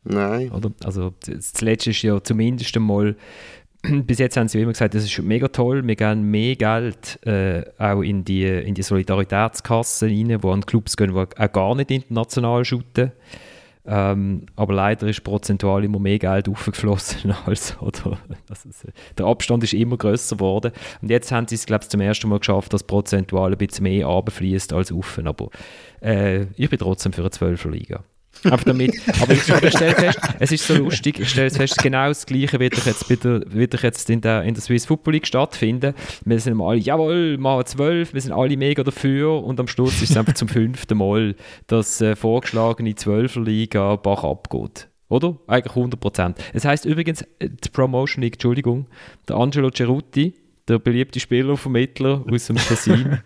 [0.04, 0.50] Nein.
[0.52, 0.72] Oder?
[0.84, 3.16] Also das Letzte ist ja zumindest einmal,
[3.82, 7.64] bis jetzt haben sie immer gesagt, das ist mega toll, wir geben mehr Geld äh,
[7.78, 11.90] auch in die, in die Solidaritätskasse rein, wo an Clubs gehen, die auch gar nicht
[11.90, 13.12] international shooten.
[13.86, 18.18] Ähm, aber leider ist prozentual immer mehr Geld aufgeflossen als, oder,
[18.50, 20.72] ist, der Abstand ist immer größer geworden.
[21.00, 23.84] Und jetzt haben sie es, glaube ich, zum ersten Mal geschafft, dass prozentual ein bisschen
[23.84, 25.26] mehr runterfließt als offen.
[25.26, 25.48] Aber
[26.02, 28.04] äh, ich bin trotzdem für eine 12er Liga.
[28.44, 28.94] Einfach damit.
[29.20, 32.58] Aber ich, ich stelle fest, es ist so lustig, ich stelle fest, genau das Gleiche
[32.58, 35.94] wird doch jetzt, wieder, wird doch jetzt in, der, in der Swiss Football League stattfinden.
[36.24, 40.10] Wir sind alle, jawohl, mal zwölf, wir sind alle mega dafür und am Schluss ist
[40.10, 41.34] es einfach zum fünften Mal,
[41.66, 44.88] dass äh, vorgeschlagene Zwölferliga Bach abgeht.
[45.08, 45.36] Oder?
[45.46, 46.36] Eigentlich 100%.
[46.52, 48.86] Es heißt übrigens, äh, die Promotion League, Entschuldigung,
[49.28, 50.34] der Angelo Cerutti,
[50.68, 53.18] der beliebte Spielervermittler aus dem Tessin,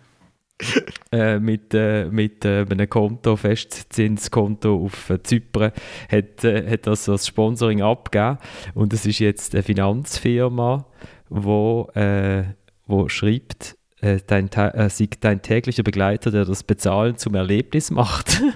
[1.11, 5.71] äh, mit, äh, mit äh, einem Konto, Festzinskonto auf äh, Zypern,
[6.09, 8.37] hat, äh, hat das als Sponsoring abgegeben.
[8.73, 10.85] Und es ist jetzt eine Finanzfirma,
[11.29, 12.43] wo, äh,
[12.87, 18.41] wo schreibt, äh, dein, äh, sei dein täglicher Begleiter, der das Bezahlen zum Erlebnis macht.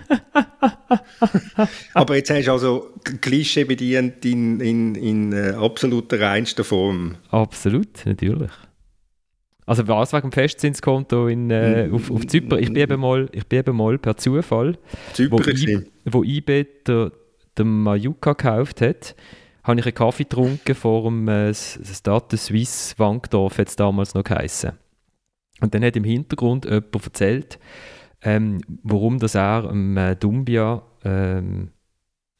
[1.94, 7.16] Aber jetzt hast du also Klischee bedient in, in, in äh, absoluter reinster Form.
[7.30, 8.52] Absolut, natürlich.
[9.70, 11.94] Also was wegen dem Festzinskonto in, äh, mhm.
[11.94, 12.58] auf, auf Zypern?
[12.58, 14.80] Ich bin, eben mal, ich bin eben mal per Zufall,
[15.14, 17.12] Zypern wo, I, wo IB der,
[17.56, 19.16] der Majuka gekauft hat,
[19.64, 24.24] habe ich einen Kaffee getrunken vor dem äh, Stade Suisse Wankdorf, hat es damals noch
[24.24, 24.72] geheißen.
[25.62, 27.60] Und dann hat im Hintergrund jemand erzählt,
[28.24, 31.70] ähm, warum das er ähm, Dumbia ähm,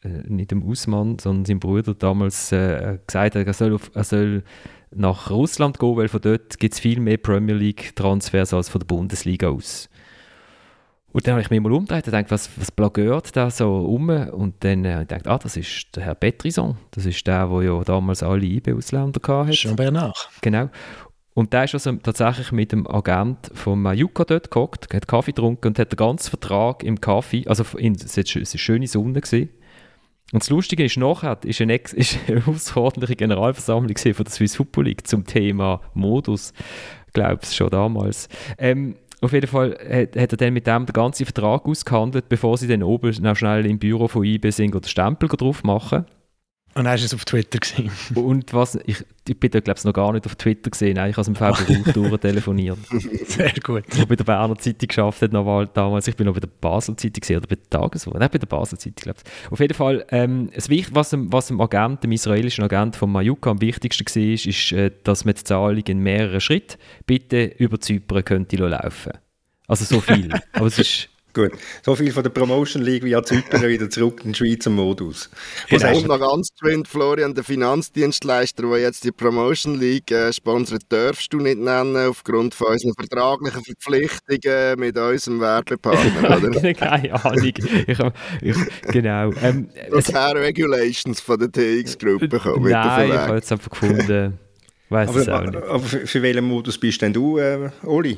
[0.02, 4.04] äh, nicht dem Usman, sondern seinem Bruder damals äh, gesagt hat, er soll, auf, er
[4.04, 4.44] soll
[4.92, 8.88] nach Russland gehen, weil von dort gibt es viel mehr Premier League-Transfers als von der
[8.88, 9.90] Bundesliga aus.
[11.12, 14.10] Und dann habe ich mich mal umgedreht und gedacht, was, was blagört da so um?
[14.10, 16.78] Und dann habe ich gedacht, ah, das ist der Herr Petrison.
[16.92, 19.54] Das ist der, der ja damals alle IB-Ausländer hatte.
[19.54, 20.30] Schon nach.
[20.42, 20.70] Genau.
[21.34, 25.68] Und der ist also tatsächlich mit dem Agent von Majuka dort gehockt, hat Kaffee getrunken
[25.68, 29.50] und hat den ganzen Vertrag im Kaffee, also in, es war eine schöne Sonne, gewesen,
[30.32, 31.80] und das Lustige ist, nachher ist eine,
[32.28, 36.54] eine außerordentliche Generalversammlung von der Swiss Football League zum Thema Modus,
[37.14, 38.30] glaube ich, schon damals.
[38.58, 42.58] Ähm, auf jeden Fall hat, hat, er dann mit dem den ganzen Vertrag ausgehandelt, bevor
[42.58, 46.06] sie dann oben noch schnell im Büro von IB sind oder Stempel drauf machen.
[46.80, 47.92] Und dann du es auf Twitter gesehen.
[48.16, 51.10] Und was, ich, ich bin da glaube ich noch gar nicht auf Twitter gesehen, Nein,
[51.10, 52.78] ich habe es im Februar telefoniert.
[53.28, 53.84] Sehr gut.
[53.94, 56.96] Ich bei der Berner Zeitung geschafft hat, noch damals, ich bin noch bei der Basel
[56.96, 59.52] Zeitung gesehen, oder bei der Tageswoche, nein, bei der Basel Zeitung glaube ich.
[59.52, 63.52] Auf jeden Fall, ähm, das, was, dem, was dem Agent, dem israelischen Agent von Majuka
[63.52, 67.82] am wichtigsten war, ist, ist, äh, dass man die Zahlung in mehreren Schritten bitte über
[67.82, 69.12] Zypern könnte laufen.
[69.68, 70.30] Also so viel.
[70.54, 71.52] Aber es ist Gut,
[71.84, 75.30] so viel von der Promotion League wie jetzt heute wieder zurück in den Schweizer Modus.
[75.70, 76.18] Was genau.
[76.18, 81.38] noch ganz geschwind, Florian, der Finanzdienstleister, der jetzt die Promotion League äh, sponsert, darfst du
[81.38, 86.74] nicht nennen, aufgrund von unseren vertraglichen Verpflichtungen mit unserem Werbepartner, oder?
[86.74, 87.46] Keine Ahnung.
[87.46, 87.98] Ich,
[88.42, 88.58] ich,
[88.92, 89.32] genau.
[89.44, 92.72] Ähm, das Regulations von der TX-Gruppe kommen.
[92.72, 94.40] Nein, ich habe jetzt einfach gefunden,
[94.90, 95.56] weiß aber, es auch nicht.
[95.56, 98.18] Aber für, für welchen Modus bist denn du, äh, Oli?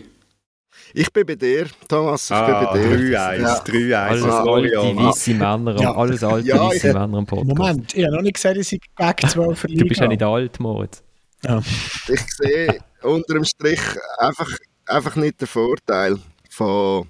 [0.93, 2.25] Ich bin bei dir, Thomas.
[2.25, 3.19] Ich ah, bin bei dir.
[3.19, 3.63] 3-1, ja.
[3.63, 3.95] 3-1.
[3.95, 5.95] Alles alte, weisse Männer, ja.
[5.95, 7.57] alles alte, ja, weisse Männer am Podcast.
[7.57, 9.83] Moment, ich habe noch nicht gesagt, dass ich gegen 12 verliere.
[9.83, 11.03] Du bist ja nicht alt, Moritz.
[11.43, 11.61] Ja.
[12.07, 13.81] Ich sehe unter dem Strich
[14.17, 14.49] einfach,
[14.85, 16.19] einfach nicht den Vorteil
[16.49, 17.07] von,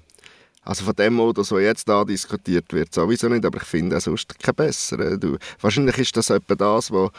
[0.62, 2.94] also von dem Modus, der jetzt da diskutiert wird.
[2.94, 5.20] Sowieso nicht, aber ich finde auch sonst keinen besseren.
[5.20, 7.10] Du, wahrscheinlich ist das etwa das, was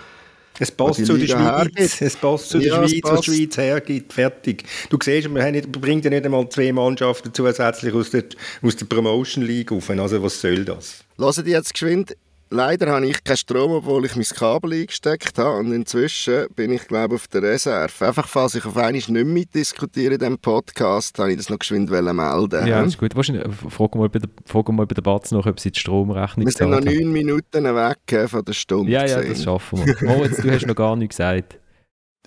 [0.60, 3.58] es passt zu der Schweiz, es passt zu der ja, Schweiz, was die Schweiz.
[3.58, 4.64] Hergibt, fertig.
[4.90, 8.26] Du siehst, wir haben nicht, bringt ja nicht einmal zwei Mannschaften zusätzlich aus der,
[8.62, 11.04] aus der Promotion League auf, also was soll das?
[11.18, 12.16] Lassen die jetzt geschwind
[12.54, 15.58] Leider habe ich keinen Strom, obwohl ich mein Kabel eingesteckt habe.
[15.58, 18.06] Und inzwischen bin ich, glaube ich, auf der Reserve.
[18.06, 21.90] Einfach, falls ich auf einmal nicht mitdiskutiere in diesem Podcast, habe ich das noch geschwind
[21.90, 22.68] melden.
[22.68, 23.16] Ja, ist gut.
[23.16, 26.46] Wahrscheinlich, frag mal bei der, frag mal bei der Batz noch, ob sie die Stromrechnung
[26.46, 28.92] Wir sind noch neun Minuten weg von der Stunde.
[28.92, 29.96] Ja, ja, das schaffen wir.
[30.08, 31.60] Moritz, du hast noch gar nichts gesagt.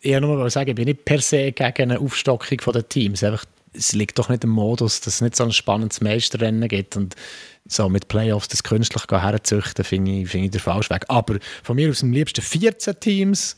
[0.02, 3.24] Ich wollte nur mal sagen, ich bin nicht per se gegen eine Aufstockung der Teams.
[3.24, 6.96] Einfach, es liegt doch nicht im Modus, dass es nicht so ein spannendes Meisterrennen gibt.
[6.96, 7.16] Und
[7.68, 11.04] so mit Playoffs das künstlich herzuzüchten, finde ich, find ich der falsche Weg.
[11.08, 13.56] Aber von mir aus am liebsten 14 Teams,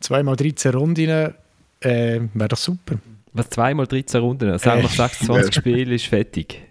[0.00, 1.34] zweimal 13 Runden,
[1.80, 2.96] äh, wäre doch super.
[3.32, 4.50] Was, zweimal 13 Runden?
[4.50, 6.62] Also äh, nach 26 Spielen ist fertig.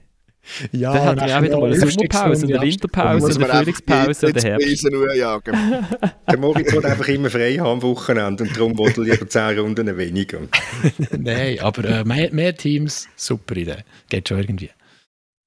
[0.71, 4.83] Ja, dann haben wir auch wieder mal eine Sommerpause, eine Winterpause, eine Frühlingspause oder Herbst.
[6.27, 9.95] Der Moritz wird einfach immer frei haben am Wochenende und darum wollte lieber 10 Runden
[9.97, 10.39] weniger.
[11.17, 13.83] Nein, aber äh, mehr, mehr Teams, super Idee.
[14.09, 14.71] Geht schon irgendwie.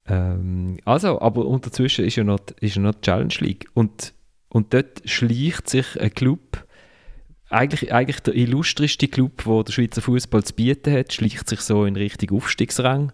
[0.06, 3.66] Ähm, also, aber unterzwischen ist ja noch, ist ja noch die Challenge League.
[3.74, 4.14] Und,
[4.48, 6.66] und dort schleicht sich ein Club,
[7.48, 11.84] eigentlich, eigentlich der illustreste Club, wo der Schweizer Fußball zu bieten hat, schleicht sich so
[11.84, 13.12] in Richtung Aufstiegsrang.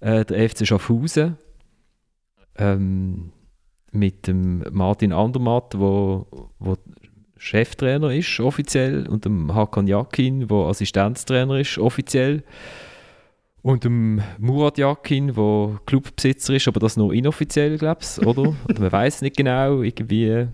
[0.00, 1.38] Äh, der FC Schaffhausen.
[2.56, 3.32] Ähm,
[3.92, 6.26] mit dem Martin Andermatt, wo,
[6.58, 6.76] wo
[7.36, 12.44] Cheftrainer ist, offiziell, und dem Hakan Jakin, der Assistenztrainer ist, offiziell.
[13.62, 18.54] Und dem Murat Yakin, der Clubbesitzer ist, aber das nur inoffiziell, glaube ich, oder?
[18.68, 20.48] oder man weiß nicht genau, irgendwie.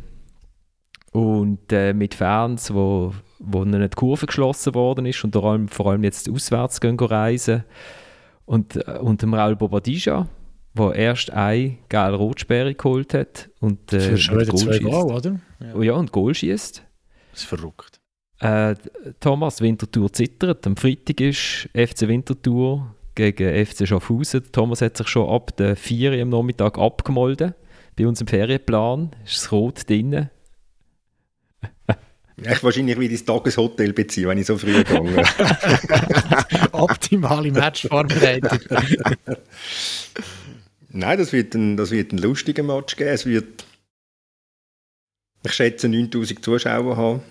[1.13, 5.91] Und äh, mit Fans, wo, wo die Kurve geschlossen worden ist und vor allem, vor
[5.91, 7.65] allem jetzt auswärts gehen, gehen reisen.
[8.45, 10.29] Und, äh, und dem Raul Bobadilla,
[10.75, 13.49] der erst ein geil Rotsperre geholt hat.
[13.61, 15.41] Und, äh, Für schon wieder zwei Goal, oder?
[15.61, 15.75] Ja.
[15.75, 16.83] Oh ja, und Goal schießt.
[17.33, 18.01] Das ist verrückt.
[18.41, 18.75] Äh,
[19.19, 20.67] Thomas Winterthur zittert.
[20.67, 24.45] Am Freitag ist FC Winterthur gegen FC Schaffhausen.
[24.53, 27.53] Thomas hat sich schon ab der 4 am Nachmittag abgemolden.
[27.97, 30.31] Bei uns im Ferienplan ist das Rot drin.
[32.41, 35.25] Ich wahrscheinlich wieder ins Tageshotel beziehen, wenn ich so früh gehe.
[36.71, 38.61] Optimale Matchvorbereitung.
[40.91, 43.11] Nein, das wird, ein, das wird ein lustiger Match geben.
[43.11, 43.65] Es wird,
[45.45, 47.23] ich schätze, 9000 Zuschauer haben.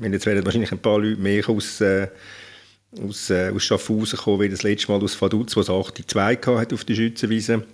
[0.00, 2.06] Jetzt werden wahrscheinlich ein paar Leute mehr aus, äh,
[3.02, 6.84] aus, äh, aus Schaffhausen gekommen, wie das letzte Mal aus Vaduz, was 8-2 hat auf
[6.84, 7.64] der Schützenwiese.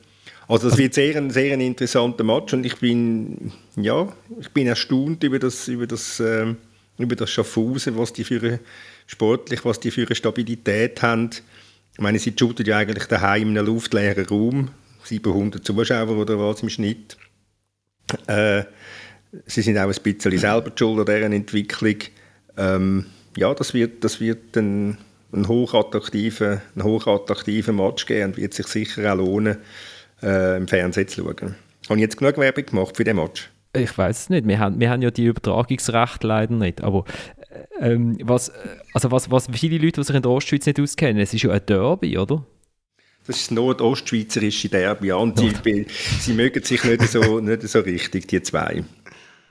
[0.49, 4.67] Also das wird sehr ein sehr ein interessanter Match und ich bin, ja, ich bin
[4.67, 6.55] erstaunt über das, über das, äh,
[6.99, 8.59] über das Schaffhausen, was die für
[9.07, 11.31] sportlich, was die für eine Stabilität haben.
[11.95, 14.71] Ich meine, sie shooten ja eigentlich daheim in einem luftleeren Raum,
[15.05, 17.17] 700 Zuschauer oder was im Schnitt.
[18.27, 18.65] Äh,
[19.47, 21.97] sie sind auch ein bisschen selber schuld an dieser Entwicklung.
[22.57, 23.07] Ähm,
[23.37, 24.99] ja, das wird, das wird ein,
[25.33, 29.59] ein hochattraktiver, ein hochattraktiver Match geben und wird sich sicher auch lohnen,
[30.23, 31.55] äh, im Fernsehen zu schauen.
[31.89, 33.51] Habe ich jetzt genug Werbung gemacht für den Match?
[33.75, 34.47] Ich weiß es nicht.
[34.47, 36.83] Wir haben, wir haben ja die Übertragungsrechte leider nicht.
[36.83, 37.05] Aber
[37.81, 38.53] äh, ähm, was,
[38.93, 41.51] also was, was viele Leute, die sich in der Ostschweiz nicht auskennen, es ist ja
[41.51, 42.45] ein Derby, oder?
[43.27, 45.13] Das ist das nordostschweizerische Derby.
[45.13, 45.87] Und sie,
[46.21, 48.85] sie mögen sich nicht so, nicht so richtig, die zwei.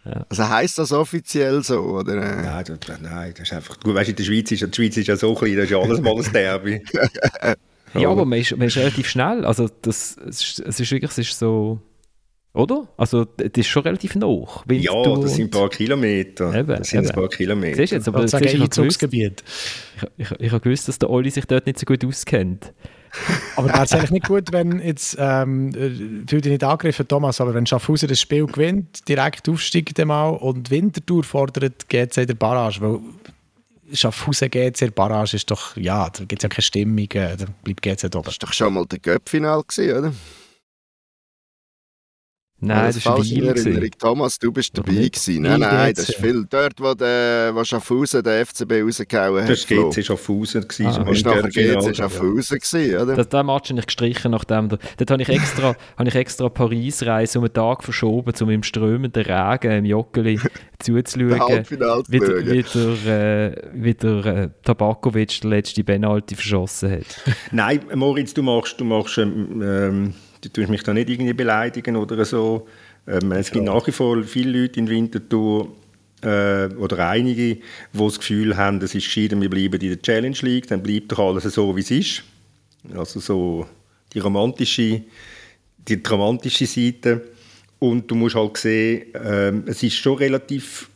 [0.04, 0.26] Ja.
[0.30, 2.16] Also heisst das offiziell so, oder?
[2.16, 5.08] Nein, das, nein, das ist einfach, du weißt, in der Schweiz ist, die Schweiz ist
[5.08, 6.82] ja so klein, das ist ja alles mal ein Derby.
[7.94, 11.12] ja, aber man ist, man ist relativ schnell, also das, es, ist, es ist wirklich,
[11.12, 11.80] es ist so,
[12.54, 12.88] oder?
[12.98, 14.46] Also das ist schon relativ nah.
[14.72, 16.54] Ja, das sind ein paar Kilometer.
[16.54, 17.10] Eben, das sind eben.
[17.10, 17.78] ein paar Kilometer.
[17.78, 19.44] Siehst du jetzt, aber das ist ein Einzugsgebiet.
[20.18, 22.74] Ich, ich, ich habe gewusst, dass der Olli sich dort nicht so gut auskennt.
[23.56, 25.74] Aber wäre es eigentlich nicht gut, wenn jetzt, ähm,
[26.28, 30.72] fühl dich nicht angegriffen, Thomas, aber wenn Schaffhausen das Spiel gewinnt, direkt aufsteigt mal und
[30.72, 33.00] Winterthur fordert GC der Barrage, weil
[33.94, 37.82] Schaffhausen GC Barrage ist doch, ja, da gibt es ja keine Stimmung, äh, da bleibt
[37.82, 38.24] GC oben.
[38.24, 40.14] Das war doch schon mal der Göppfinal, oder?
[42.64, 43.90] Nein, das, das war Erinnerung.
[43.98, 45.42] Thomas, du bist dabei gewesen.
[45.42, 46.46] Nein, nein, das ist viel.
[46.48, 49.50] Dort, wo, der, wo Schaffhausen den FCB rausgehauen hat.
[49.50, 50.64] Das war GC Schaffhausen.
[50.64, 53.16] Ah, das war nachher GC Schaffhausen, oder?
[53.16, 54.70] Das, den Match habe ich gestrichen, nachdem...
[54.70, 58.62] Da, dort habe ich extra, habe ich extra Paris-Reise um einen Tag verschoben, um im
[58.62, 60.40] strömenden Regen im Joggeli
[60.80, 67.22] zuzuschauen, wie der, wie der, äh, wie der äh, Tabakovic der letzte Penalty verschossen hat.
[67.52, 68.80] Nein, Moritz, du machst...
[68.80, 72.68] Du machst ähm, ähm du tust mich da nicht irgendwie beleidigen oder so.
[73.08, 73.74] Ähm, es gibt ja.
[73.74, 75.70] nach wie vor viele Leute in Winterthur,
[76.24, 77.62] äh, oder einige, die
[77.94, 81.20] das Gefühl haben, es ist geschieden, wir bleiben in der Challenge League, dann bleibt doch
[81.20, 82.24] alles so, wie es ist.
[82.96, 83.68] Also so
[84.14, 85.02] die romantische,
[85.78, 87.22] die romantische Seite.
[87.80, 90.90] Und du musst halt sehen, äh, es ist schon relativ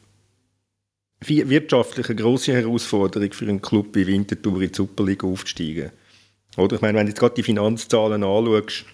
[1.21, 5.91] wirtschaftlich eine grosse Herausforderung für einen Club wie Winterthur in die Superliga aufzusteigen.
[6.57, 6.75] Oder?
[6.75, 8.85] Ich meine, wenn du jetzt gerade die Finanzzahlen anschaust,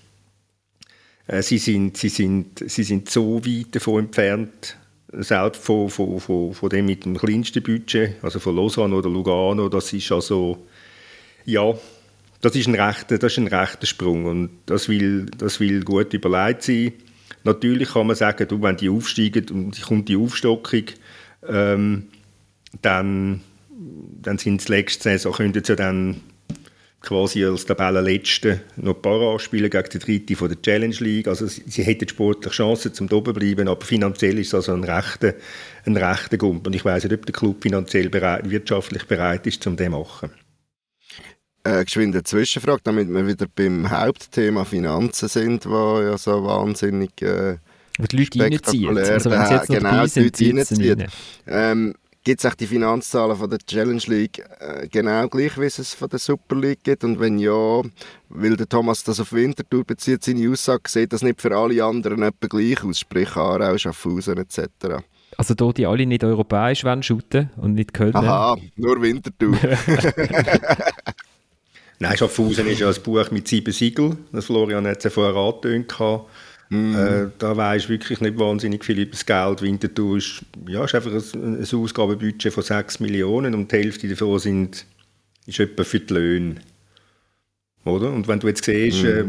[1.41, 4.77] sie, sind, sie, sind, sie sind so weit davon entfernt,
[5.13, 9.69] selbst von, von, von, von dem mit dem kleinsten Budget, also von Lausanne oder Lugano,
[9.69, 10.65] das ist also,
[11.45, 11.73] ja,
[12.41, 16.13] das ist ein rechter, das ist ein rechter Sprung und das will, das will gut
[16.13, 16.93] überlegt sein.
[17.43, 20.85] Natürlich kann man sagen, du, wenn die aufsteigen und kommt die Aufstockung,
[21.47, 22.07] ähm,
[22.81, 23.41] dann,
[24.21, 26.21] dann sind es letzte Saison, könnten sie dann
[27.01, 31.27] quasi als Tabellenletzte noch ein paar spielen gegen die dritte von der Challenge League.
[31.27, 35.33] Also sie, hätten sportlich Chancen zum oben bleiben, aber finanziell ist es also ein rechter,
[35.85, 36.67] ein rechter Gump.
[36.67, 39.91] Und ich weiß nicht, ob der Club finanziell bereit, wirtschaftlich bereit ist, um das zu
[39.91, 40.29] machen.
[41.63, 47.57] Äh, geschwinde Zwischenfrage, damit wir wieder beim Hauptthema Finanzen sind, wo ja so wahnsinnig äh,
[47.99, 48.97] die Leute reinziehen.
[48.97, 51.07] Also wenn jetzt noch genau, die Leute reinziehen.
[51.47, 51.93] Ähm,
[52.23, 56.07] Gibt es auch die Finanzzahlen von der Challenge League äh, genau gleich, wie es von
[56.07, 57.03] der Super League gibt?
[57.03, 57.81] Und wenn ja,
[58.29, 62.21] weil der Thomas das auf Winterthur bezieht, seine Aussage, sieht das nicht für alle anderen
[62.21, 64.67] etwa gleich aus, sprich Aarau, Schaffhausen etc.?
[65.35, 68.15] Also da die alle nicht europäisch wollen shooten und nicht Köln.
[68.15, 69.57] Aha, nur Winterthur.
[71.99, 75.91] Nein, Schaffhausen ist ja ein Buch mit sieben Siegeln, das Florian hat es vorher angetönt.
[76.71, 76.95] Mm.
[76.95, 79.61] Äh, da weisst wirklich nicht wahnsinnig viel über das Geld.
[79.61, 84.39] Winterthur ist, ja, ist einfach ein, ein Ausgabenbudget von 6 Millionen und die Hälfte davon
[84.39, 84.85] sind,
[85.45, 86.55] ist etwa für die Löhne.
[87.83, 88.13] Oder?
[88.13, 89.05] Und wenn du jetzt siehst, mm.
[89.05, 89.25] äh,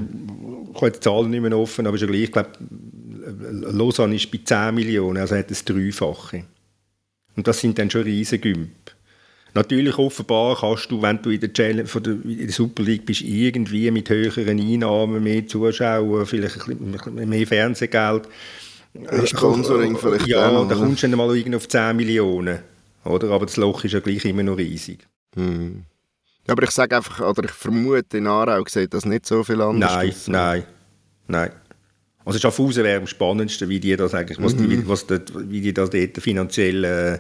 [0.72, 2.50] ich habe die Zahlen nicht mehr offen, aber ist ja gleich, ich glaube,
[3.72, 6.44] Lausanne ist bei 10 Millionen, also hat es Dreifache.
[7.34, 8.70] Und das sind dann schon riesige Gümp.
[9.54, 13.04] Natürlich, offenbar kannst du, wenn du in der, Challenge, von der, in der Super League
[13.04, 18.28] bist, irgendwie mit höheren Einnahmen, mehr Zuschauer, vielleicht ein bisschen mehr Fernsehgeld.
[18.94, 22.60] Äh, Sponsoring vielleicht Ja, dann, da kommst du dann mal irgendwie auf 10 Millionen.
[23.04, 23.30] Oder?
[23.30, 25.06] Aber das Loch ist ja gleich immer noch riesig.
[25.34, 25.84] Hm.
[26.48, 29.92] Aber ich sage einfach, oder ich vermute, in Aarau sieht das nicht so viel anders
[29.92, 30.28] Nein, aus.
[30.28, 30.64] nein,
[31.28, 31.50] nein.
[32.24, 34.68] Also Schaffhausen wäre am spannendsten, wie die das eigentlich, was mhm.
[34.68, 37.18] die, was die, wie die das dort finanziell äh, äh,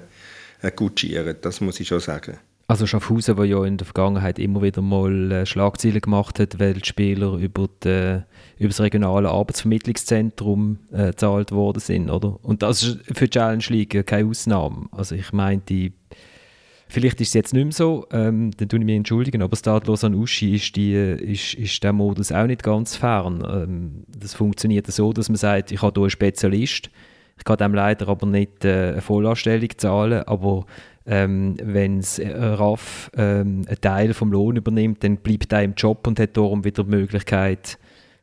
[0.70, 2.38] gutschieren, das muss ich schon sagen.
[2.68, 6.74] Also Schaffhausen, der ja in der Vergangenheit immer wieder mal äh, Schlagzeilen gemacht hat, weil
[6.74, 8.22] die Spieler über, die,
[8.58, 12.38] über das regionale Arbeitsvermittlungszentrum äh, gezahlt worden sind, oder?
[12.42, 14.86] Und das ist für die Challenge League keine Ausnahme.
[14.92, 15.92] Also ich meinte,
[16.88, 20.04] vielleicht ist es jetzt nicht mehr so, ähm, dann tue ich mich entschuldigen, aber Stadlos
[20.04, 23.46] an Uschi ist, die, ist, ist der Modus auch nicht ganz fern.
[23.46, 26.90] Ähm, das funktioniert so, dass man sagt, ich habe hier einen Spezialist,
[27.42, 30.64] ich kann dem leider aber nicht äh, eine Vollanstellung zahlen, aber
[31.04, 36.06] ähm, wenn äh, RAF ähm, einen Teil vom Lohn übernimmt, dann bleibt er im Job
[36.06, 37.78] und hat darum wieder die Möglichkeit,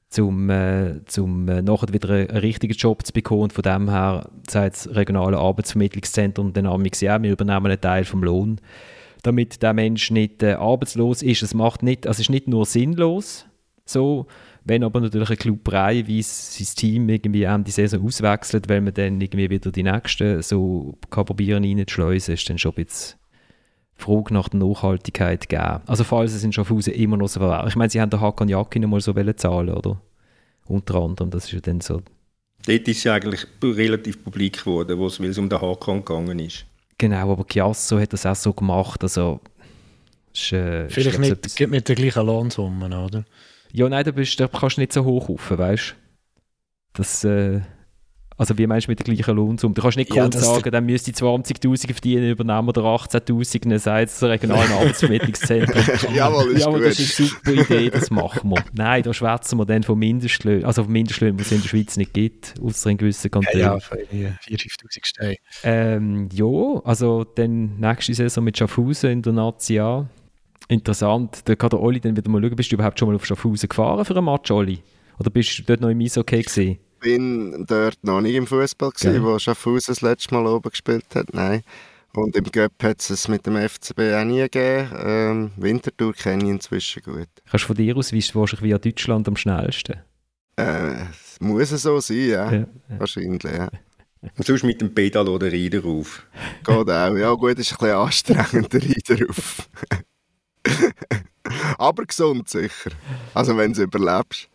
[0.07, 3.41] zum, äh, zum äh, nachher wieder einen, richtigen Job zu bekommen.
[3.41, 8.05] Und von dem her sagt das regionale Arbeitsvermittlungszentrum dann haben ja, wir übernehmen einen Teil
[8.05, 8.61] vom Lohn,
[9.23, 11.43] damit der Mensch nicht äh, arbeitslos ist.
[11.43, 13.47] Es macht nicht, also es ist nicht nur sinnlos,
[13.83, 14.27] so,
[14.69, 19.19] wenn aber natürlich ein Club reihenweise sein Team irgendwie Ende Saison auswechselt, weil man dann
[19.19, 23.17] irgendwie wieder die Nächsten so kann probieren reinzuschleusen, ist dann schon ein bisschen
[23.95, 25.81] Frage nach der Nachhaltigkeit geben.
[25.87, 27.67] Also falls es in Schaffhausen immer noch so war.
[27.67, 29.99] Ich meine, sie haben den Hakan Jakin mal so zahlen, oder?
[30.67, 32.03] Unter anderem, das ist ja dann so...
[32.67, 36.65] Dort ist es ja eigentlich relativ publik geworden, weil es um den Hakan gegangen ist.
[36.99, 39.41] Genau, aber Chiasso hat das auch so gemacht, also...
[40.31, 43.25] Ist, äh, Vielleicht ist nicht mit der gleichen Lohnsumme, oder?
[43.71, 45.95] Ja, nein, da, bist, da kannst du nicht so hoch rauf, weißt du?
[46.93, 47.61] Das, äh,
[48.39, 49.73] also wie meinst du mit der gleichen Lohnsumme?
[49.73, 54.11] Du kannst nicht ja, sagen, dann müsste ich 20'000 verdienen, übernehmen oder 18'000, dann sagt
[54.21, 56.15] das regionale Arbeitsvermittlungszentrum.
[56.15, 58.63] Jawohl, ist ja, aber das ist eine super Idee, das machen wir.
[58.71, 61.97] Nein, da schwätzen wir dann von Mindestlöhnen, also von Mindestlöhnen, die es in der Schweiz
[61.97, 63.59] nicht gibt, außer in gewissen Kantonen.
[63.59, 65.35] Ja, ja, 4'000, 5'000 Steine.
[65.63, 69.81] Ähm, ja, also dann nächste Saison mit Schaffhausen in der Nazi
[70.69, 71.41] Interessant.
[71.45, 73.67] Da kann der Oli dann wieder mal schauen, bist du überhaupt schon mal auf Schaffhausen
[73.67, 74.81] gefahren für einen Match, Oli?
[75.19, 76.79] Oder bist du dort noch im Eishockey gesehen?
[76.99, 79.23] bin dort noch nicht im Fußball gewesen, Geil.
[79.23, 81.33] wo Schaffhausen das letzte Mal oben gespielt hat.
[81.33, 81.61] Nein.
[82.13, 84.89] Und im Göpp hat es es mit dem FCB auch nie gegeben.
[85.03, 87.27] Ähm, Winterthur kenne ich inzwischen gut.
[87.49, 89.97] Kannst du von dir aus, weißt du wahrscheinlich via Deutschland am schnellsten?
[90.57, 91.05] Äh,
[91.39, 92.51] muss es so sein, ja.
[92.51, 92.67] Ja,
[92.97, 93.69] Wahrscheinlich, ja.
[94.37, 96.27] Und sonst mit dem Pedal oder Reiter auf.
[96.65, 97.15] Geht auch.
[97.15, 99.69] Ja gut, ist ein bisschen anstrengender Reiter auf.
[101.77, 102.91] Aber gesund sicher.
[103.33, 104.49] Also wenn du überlebst.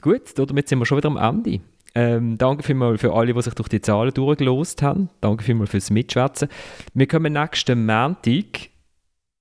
[0.00, 1.60] Gut, damit sind wir schon wieder am Ende.
[1.94, 5.08] Ähm, danke vielmals für alle, die sich durch die Zahlen durchgelost haben.
[5.20, 6.48] Danke vielmals fürs Mitschwätzen.
[6.92, 8.68] Wir kommen nächsten Montag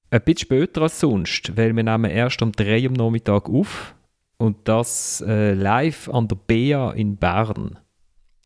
[0.10, 3.94] ein bisschen später als sonst, weil wir nehmen erst um 3 Uhr am Nachmittag auf
[4.38, 7.80] und das äh, live an der BEA in Bern.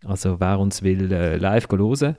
[0.04, 2.16] Also wer uns will äh, live hören,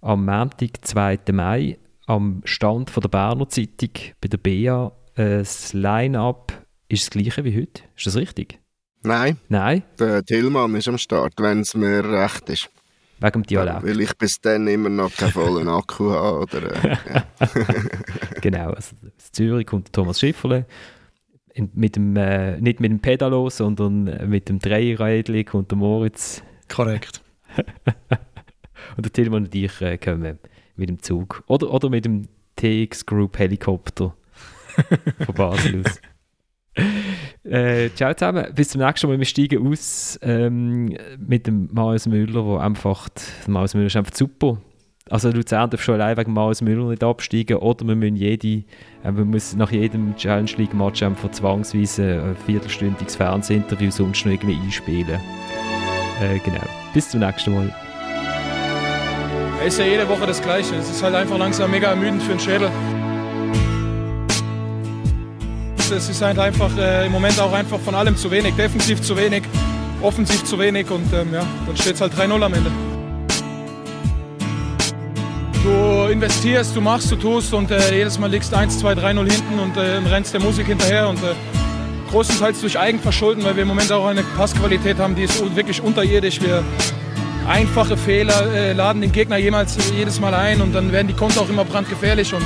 [0.00, 1.18] am Montag, 2.
[1.32, 1.78] Mai,
[2.10, 3.90] am Stand von der Berner Zeitung
[4.20, 6.52] bei der BEA, äh, das Line-Up
[6.88, 7.82] ist das gleiche wie heute.
[7.96, 8.58] Ist das richtig?
[9.02, 12.68] Nein, Nein, der Tillmann ist am Start, wenn es mir recht ist.
[13.20, 13.84] wegen dem Dialekt.
[13.84, 16.38] Weil ich bis dann immer noch keinen vollen Akku habe.
[16.40, 16.96] Oder, äh.
[18.40, 20.66] Genau, also aus Zürich kommt der Thomas Schifferle.
[21.54, 25.78] In, mit dem, äh, nicht mit dem Pedalo, sondern äh, mit dem Dreirädli kommt der
[25.78, 27.22] Moritz Korrekt.
[28.96, 30.38] und der Tilman und ich äh, kommen
[30.80, 31.44] mit dem Zug.
[31.46, 32.26] Oder, oder mit dem
[32.56, 34.14] TX Group Helikopter
[35.24, 36.00] von Basel aus.
[37.44, 39.18] Äh, ciao zusammen, bis zum nächsten Mal.
[39.18, 44.14] Wir steigen aus ähm, mit dem Marius Müller, wo einfach, der Marius Müller ist einfach
[44.14, 44.58] super.
[45.08, 48.64] Also Luzern darf schon allein wegen Marius Müller nicht absteigen oder wir müssen jede,
[49.02, 54.32] äh, wir müssen nach jedem Challenge League Match einfach zwangsweise ein viertelstündiges Fernsehinterview sonst noch
[54.32, 55.20] irgendwie einspielen.
[56.20, 56.62] Äh, genau.
[56.94, 57.74] Bis zum nächsten Mal.
[59.60, 60.74] Es ist ja jede Woche das Gleiche.
[60.76, 62.70] Es ist halt einfach langsam mega ermüdend für den Schädel.
[65.94, 68.54] Es ist halt einfach äh, im Moment auch einfach von allem zu wenig.
[68.54, 69.42] Defensiv zu wenig,
[70.00, 72.70] offensiv zu wenig und ähm, ja, dann steht es halt 3-0 am Ende.
[75.62, 79.58] Du investierst, du machst, du tust und äh, jedes Mal liegst 1, 2, 3-0 hinten
[79.58, 81.34] und äh, rennst der Musik hinterher und äh,
[82.10, 86.40] großenteils durch Eigenverschulden, weil wir im Moment auch eine Passqualität haben, die ist wirklich unterirdisch.
[86.40, 86.64] Wir
[87.48, 91.40] einfache Fehler äh, laden den Gegner jemals jedes Mal ein und dann werden die Konter
[91.40, 92.42] auch immer brandgefährlich und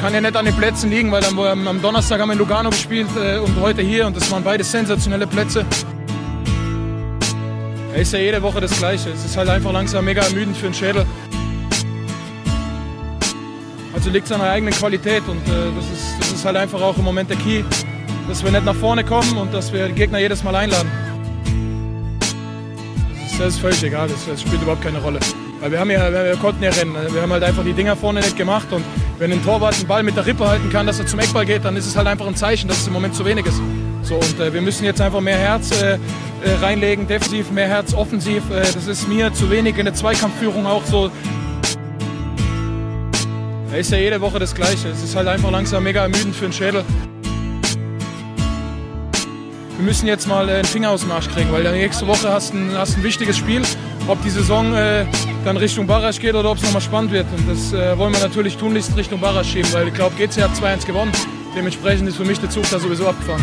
[0.00, 2.38] kann ja nicht an den Plätzen liegen, weil dann, wo, am, Donnerstag haben wir in
[2.38, 5.64] Lugano gespielt äh, und heute hier und das waren beide sensationelle Plätze.
[7.92, 9.10] Ja, ist ja jede Woche das Gleiche.
[9.10, 11.06] Es ist halt einfach langsam mega ermüdend für den Schädel.
[13.94, 16.80] Also liegt es an der eigenen Qualität und äh, das, ist, das ist halt einfach
[16.80, 17.62] auch im Moment der Key,
[18.28, 20.90] dass wir nicht nach vorne kommen und dass wir die Gegner jedes Mal einladen.
[23.32, 25.18] Das ist, das ist völlig egal, das, das spielt überhaupt keine Rolle.
[25.60, 27.96] Weil wir, haben ja, wir, wir konnten ja rennen, wir haben halt einfach die Dinger
[27.96, 28.84] vorne nicht gemacht und
[29.18, 31.64] wenn ein Torwart einen Ball mit der Rippe halten kann, dass er zum Eckball geht,
[31.64, 33.58] dann ist es halt einfach ein Zeichen, dass es im Moment zu wenig ist.
[34.02, 35.98] So, und äh, wir müssen jetzt einfach mehr Herz äh, äh,
[36.60, 38.42] reinlegen, defensiv, mehr Herz offensiv.
[38.50, 41.10] Äh, das ist mir zu wenig in der Zweikampfführung auch so.
[43.70, 44.88] Ja, ist ja jede Woche das Gleiche.
[44.88, 46.84] Es ist halt einfach langsam mega ermüdend für den Schädel.
[49.76, 52.52] Wir müssen jetzt mal äh, einen Finger aus dem Arsch kriegen, weil nächste Woche hast
[52.52, 53.62] du ein, hast ein wichtiges Spiel.
[54.06, 55.06] Ob die Saison äh,
[55.44, 57.26] dann Richtung Barasch geht oder ob es nochmal spannend wird.
[57.36, 60.50] Und das äh, wollen wir natürlich tunlichst Richtung Barasch schieben, weil ich glaube, GC hat
[60.52, 61.12] 2-1 gewonnen.
[61.56, 63.42] Dementsprechend ist für mich der Zug da sowieso abgefahren.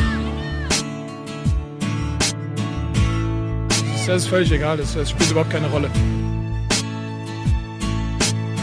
[4.05, 5.89] Das ist völlig egal, das, das spielt überhaupt keine Rolle.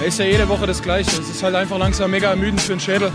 [0.00, 1.10] Ja, ist ja jede Woche das Gleiche.
[1.10, 3.12] Es ist halt einfach langsam mega ermüdend für den Schädel.